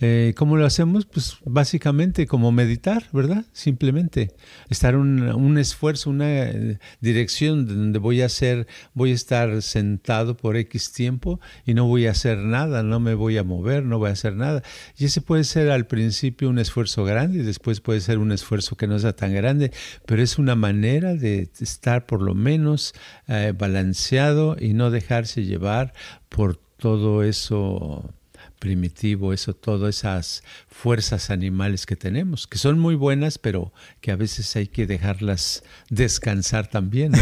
[0.00, 1.06] Eh, ¿Cómo lo hacemos?
[1.06, 3.44] Pues básicamente como meditar, ¿verdad?
[3.52, 4.32] Simplemente
[4.70, 10.56] estar un, esfuerzo, una eh, dirección donde voy a hacer, voy a estar sentado por
[10.56, 14.10] X tiempo y no voy a hacer nada, no me voy a mover, no voy
[14.10, 14.62] a hacer nada.
[14.96, 18.76] Y ese puede ser al principio un esfuerzo grande y después puede ser un esfuerzo
[18.76, 19.72] que no sea tan grande,
[20.06, 22.94] pero es una manera de estar por lo menos
[23.26, 25.92] eh, balanceado y no dejarse llevar
[26.28, 28.14] por todo eso
[28.58, 34.16] primitivo, eso, todas esas fuerzas animales que tenemos, que son muy buenas, pero que a
[34.16, 37.12] veces hay que dejarlas descansar también.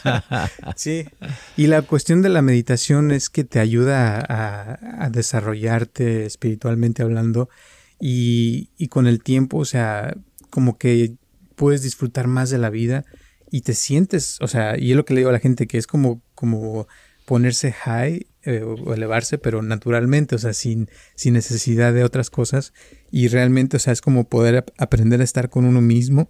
[0.76, 1.06] sí,
[1.56, 7.48] y la cuestión de la meditación es que te ayuda a, desarrollarte espiritualmente hablando
[8.00, 10.14] y, y con el tiempo, o sea,
[10.50, 11.14] como que
[11.56, 13.04] puedes disfrutar más de la vida
[13.50, 15.78] y te sientes, o sea, y es lo que le digo a la gente, que
[15.78, 16.88] es como, como
[17.24, 22.72] ponerse high eh, o elevarse, pero naturalmente, o sea, sin, sin necesidad de otras cosas.
[23.10, 26.28] Y realmente, o sea, es como poder aprender a estar con uno mismo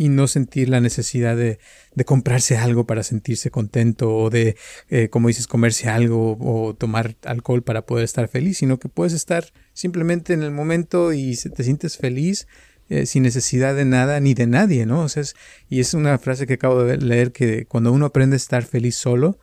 [0.00, 1.58] y no sentir la necesidad de,
[1.94, 4.56] de comprarse algo para sentirse contento o de,
[4.88, 9.12] eh, como dices, comerse algo o tomar alcohol para poder estar feliz, sino que puedes
[9.12, 12.46] estar simplemente en el momento y te sientes feliz
[12.88, 15.02] eh, sin necesidad de nada ni de nadie, ¿no?
[15.02, 15.22] O sea,
[15.68, 18.96] y es una frase que acabo de leer que cuando uno aprende a estar feliz
[18.96, 19.38] solo,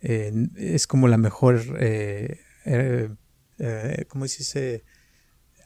[0.00, 3.08] es como la mejor, eh, eh,
[3.58, 4.84] eh ¿cómo dice?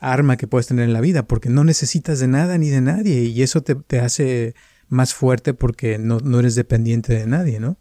[0.01, 3.22] arma que puedes tener en la vida, porque no necesitas de nada ni de nadie
[3.22, 4.55] y eso te, te hace
[4.89, 7.78] más fuerte porque no, no, eres dependiente de nadie, ¿no?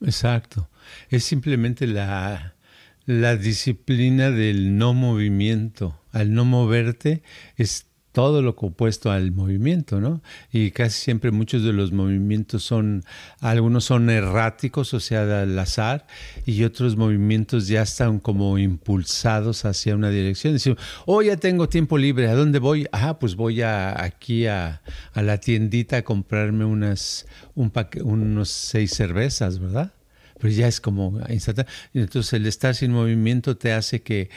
[0.00, 0.70] Exacto.
[1.10, 2.56] Es simplemente la,
[3.04, 6.00] la disciplina del no movimiento.
[6.10, 7.22] Al no moverte
[7.56, 10.22] es todo lo opuesto al movimiento, ¿no?
[10.52, 13.04] Y casi siempre muchos de los movimientos son,
[13.40, 16.06] algunos son erráticos, o sea, al azar,
[16.44, 20.52] y otros movimientos ya están como impulsados hacia una dirección.
[20.52, 22.86] Decimos, oh, ya tengo tiempo libre, ¿a dónde voy?
[22.92, 24.82] Ah, pues voy a, aquí a,
[25.14, 27.72] a la tiendita a comprarme unas, un
[28.04, 29.94] unos seis cervezas, ¿verdad?
[30.38, 31.72] Pero ya es como instantáneo.
[31.94, 34.28] Entonces el estar sin movimiento te hace que...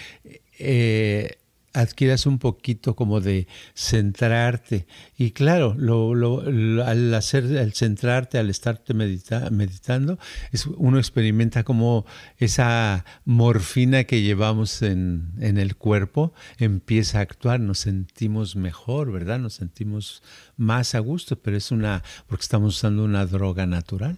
[0.57, 1.39] Eh,
[1.76, 4.88] adquieras un poquito como de centrarte.
[5.17, 6.41] Y claro, lo,
[6.86, 10.17] al hacer, al centrarte, al estarte meditando,
[10.51, 12.05] es, uno experimenta como
[12.38, 19.39] esa morfina que llevamos en, en el cuerpo empieza a actuar, nos sentimos mejor, ¿verdad?
[19.39, 20.23] Nos sentimos
[20.57, 24.17] más a gusto, pero es una, porque estamos usando una droga natural.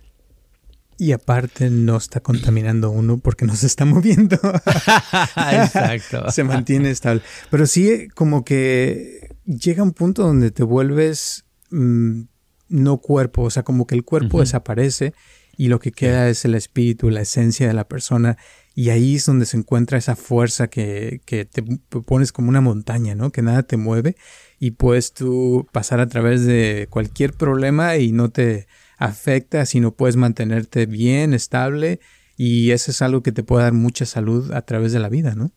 [0.98, 4.38] Y aparte no está contaminando uno porque no se está moviendo.
[5.36, 6.32] Exacto.
[6.32, 7.22] se mantiene estable.
[7.52, 12.22] Pero sí como que llega un punto donde te vuelves mm,
[12.70, 15.14] no cuerpo, o sea, como que el cuerpo desaparece
[15.56, 18.38] y lo que queda es el espíritu, la esencia de la persona.
[18.76, 23.16] Y ahí es donde se encuentra esa fuerza que, que te pones como una montaña,
[23.16, 23.32] ¿no?
[23.32, 24.16] Que nada te mueve
[24.60, 28.68] y puedes tú pasar a través de cualquier problema y no te
[28.98, 32.00] afecta, si no puedes mantenerte bien, estable,
[32.36, 35.36] y eso es algo que te puede dar mucha salud a través de la vida,
[35.36, 35.52] ¿no?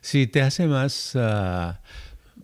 [0.00, 1.74] Sí, te hace más, uh,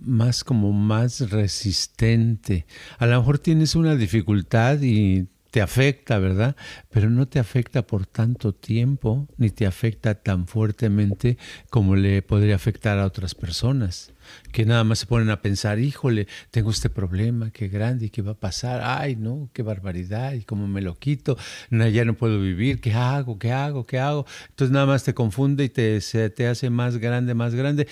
[0.00, 2.66] más como más resistente.
[2.98, 6.56] A lo mejor tienes una dificultad y te afecta, ¿verdad?
[6.90, 11.38] Pero no te afecta por tanto tiempo, ni te afecta tan fuertemente
[11.70, 14.12] como le podría afectar a otras personas,
[14.52, 18.32] que nada más se ponen a pensar, híjole, tengo este problema, qué grande, qué va
[18.32, 21.36] a pasar, ay, no, qué barbaridad, y cómo me lo quito,
[21.70, 23.38] no, ya no puedo vivir, ¿qué hago?
[23.38, 23.84] ¿Qué hago?
[23.84, 24.26] ¿Qué hago?
[24.50, 27.88] Entonces nada más te confunde y te, se, te hace más grande, más grande.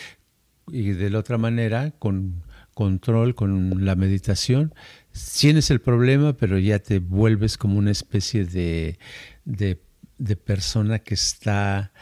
[0.68, 2.43] Y de la otra manera, con
[2.74, 4.74] control, con la meditación,
[5.39, 8.99] tienes el problema, pero ya te vuelves como una especie de,
[9.45, 9.76] de,
[10.37, 11.93] persona que está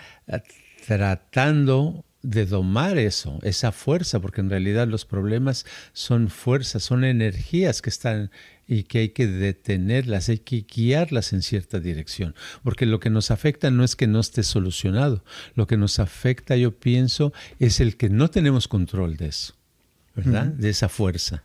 [0.86, 7.80] tratando de domar eso, esa fuerza, porque en realidad los problemas son fuerzas, son energías
[7.80, 8.30] que están
[8.66, 13.30] y que hay que detenerlas, hay que guiarlas en cierta dirección, porque lo que nos
[13.30, 17.96] afecta no es que no esté solucionado, lo que nos afecta, yo pienso, es el
[17.96, 19.54] que no tenemos control de eso,
[20.14, 20.46] ¿verdad?
[20.46, 21.42] De esa fuerza.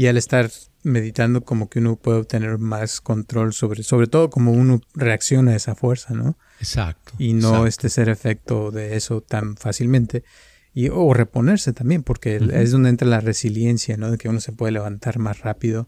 [0.00, 0.50] Y al estar
[0.82, 5.56] meditando como que uno puede obtener más control sobre, sobre todo como uno reacciona a
[5.56, 6.38] esa fuerza, ¿no?
[6.58, 7.12] Exacto.
[7.18, 10.24] Y no este ser efecto de eso tan fácilmente.
[10.72, 14.10] Y, o reponerse también, porque es donde entra la resiliencia, ¿no?
[14.10, 15.86] De que uno se puede levantar más rápido,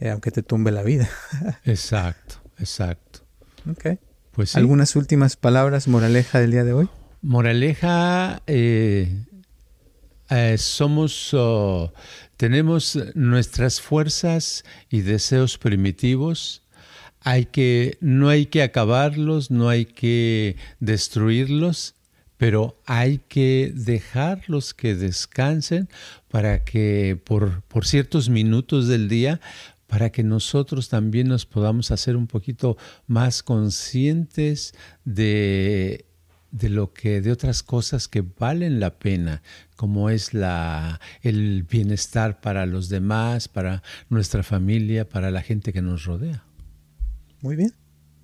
[0.00, 1.08] eh, aunque te tumbe la vida.
[1.64, 3.20] exacto, exacto.
[3.70, 3.90] Ok.
[4.32, 6.88] Pues ¿Algunas últimas palabras, moraleja del día de hoy?
[7.20, 9.24] Moraleja, eh,
[10.34, 11.92] eh, somos, oh,
[12.42, 16.62] tenemos nuestras fuerzas y deseos primitivos.
[17.20, 21.94] Hay que, no hay que acabarlos, no hay que destruirlos,
[22.38, 25.88] pero hay que dejarlos que descansen
[26.32, 29.40] para que por, por ciertos minutos del día
[29.86, 32.76] para que nosotros también nos podamos hacer un poquito
[33.06, 34.74] más conscientes
[35.04, 36.06] de,
[36.52, 39.42] de lo que de otras cosas que valen la pena,
[39.74, 45.82] como es la el bienestar para los demás, para nuestra familia, para la gente que
[45.82, 46.44] nos rodea.
[47.40, 47.72] Muy bien.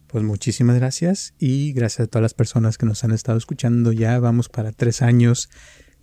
[0.07, 3.93] Pues muchísimas gracias y gracias a todas las personas que nos han estado escuchando.
[3.93, 5.51] Ya vamos para tres años.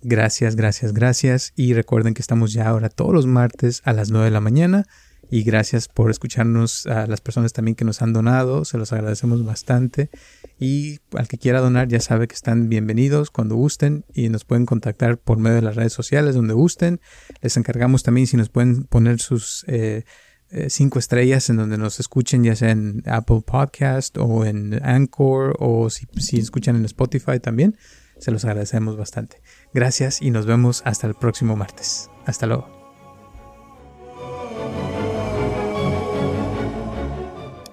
[0.02, 1.52] Gracias, gracias, gracias.
[1.56, 4.86] Y recuerden que estamos ya ahora todos los martes a las nueve de la mañana
[5.30, 9.44] y gracias por escucharnos a las personas también que nos han donado, se los agradecemos
[9.44, 10.10] bastante
[10.58, 14.66] y al que quiera donar ya sabe que están bienvenidos cuando gusten y nos pueden
[14.66, 17.00] contactar por medio de las redes sociales donde gusten.
[17.40, 20.04] Les encargamos también si nos pueden poner sus eh,
[20.50, 25.56] eh, cinco estrellas en donde nos escuchen ya sea en Apple Podcast o en Anchor
[25.58, 27.76] o si, si escuchan en Spotify también.
[28.18, 29.42] Se los agradecemos bastante.
[29.74, 32.08] Gracias y nos vemos hasta el próximo martes.
[32.24, 32.75] Hasta luego.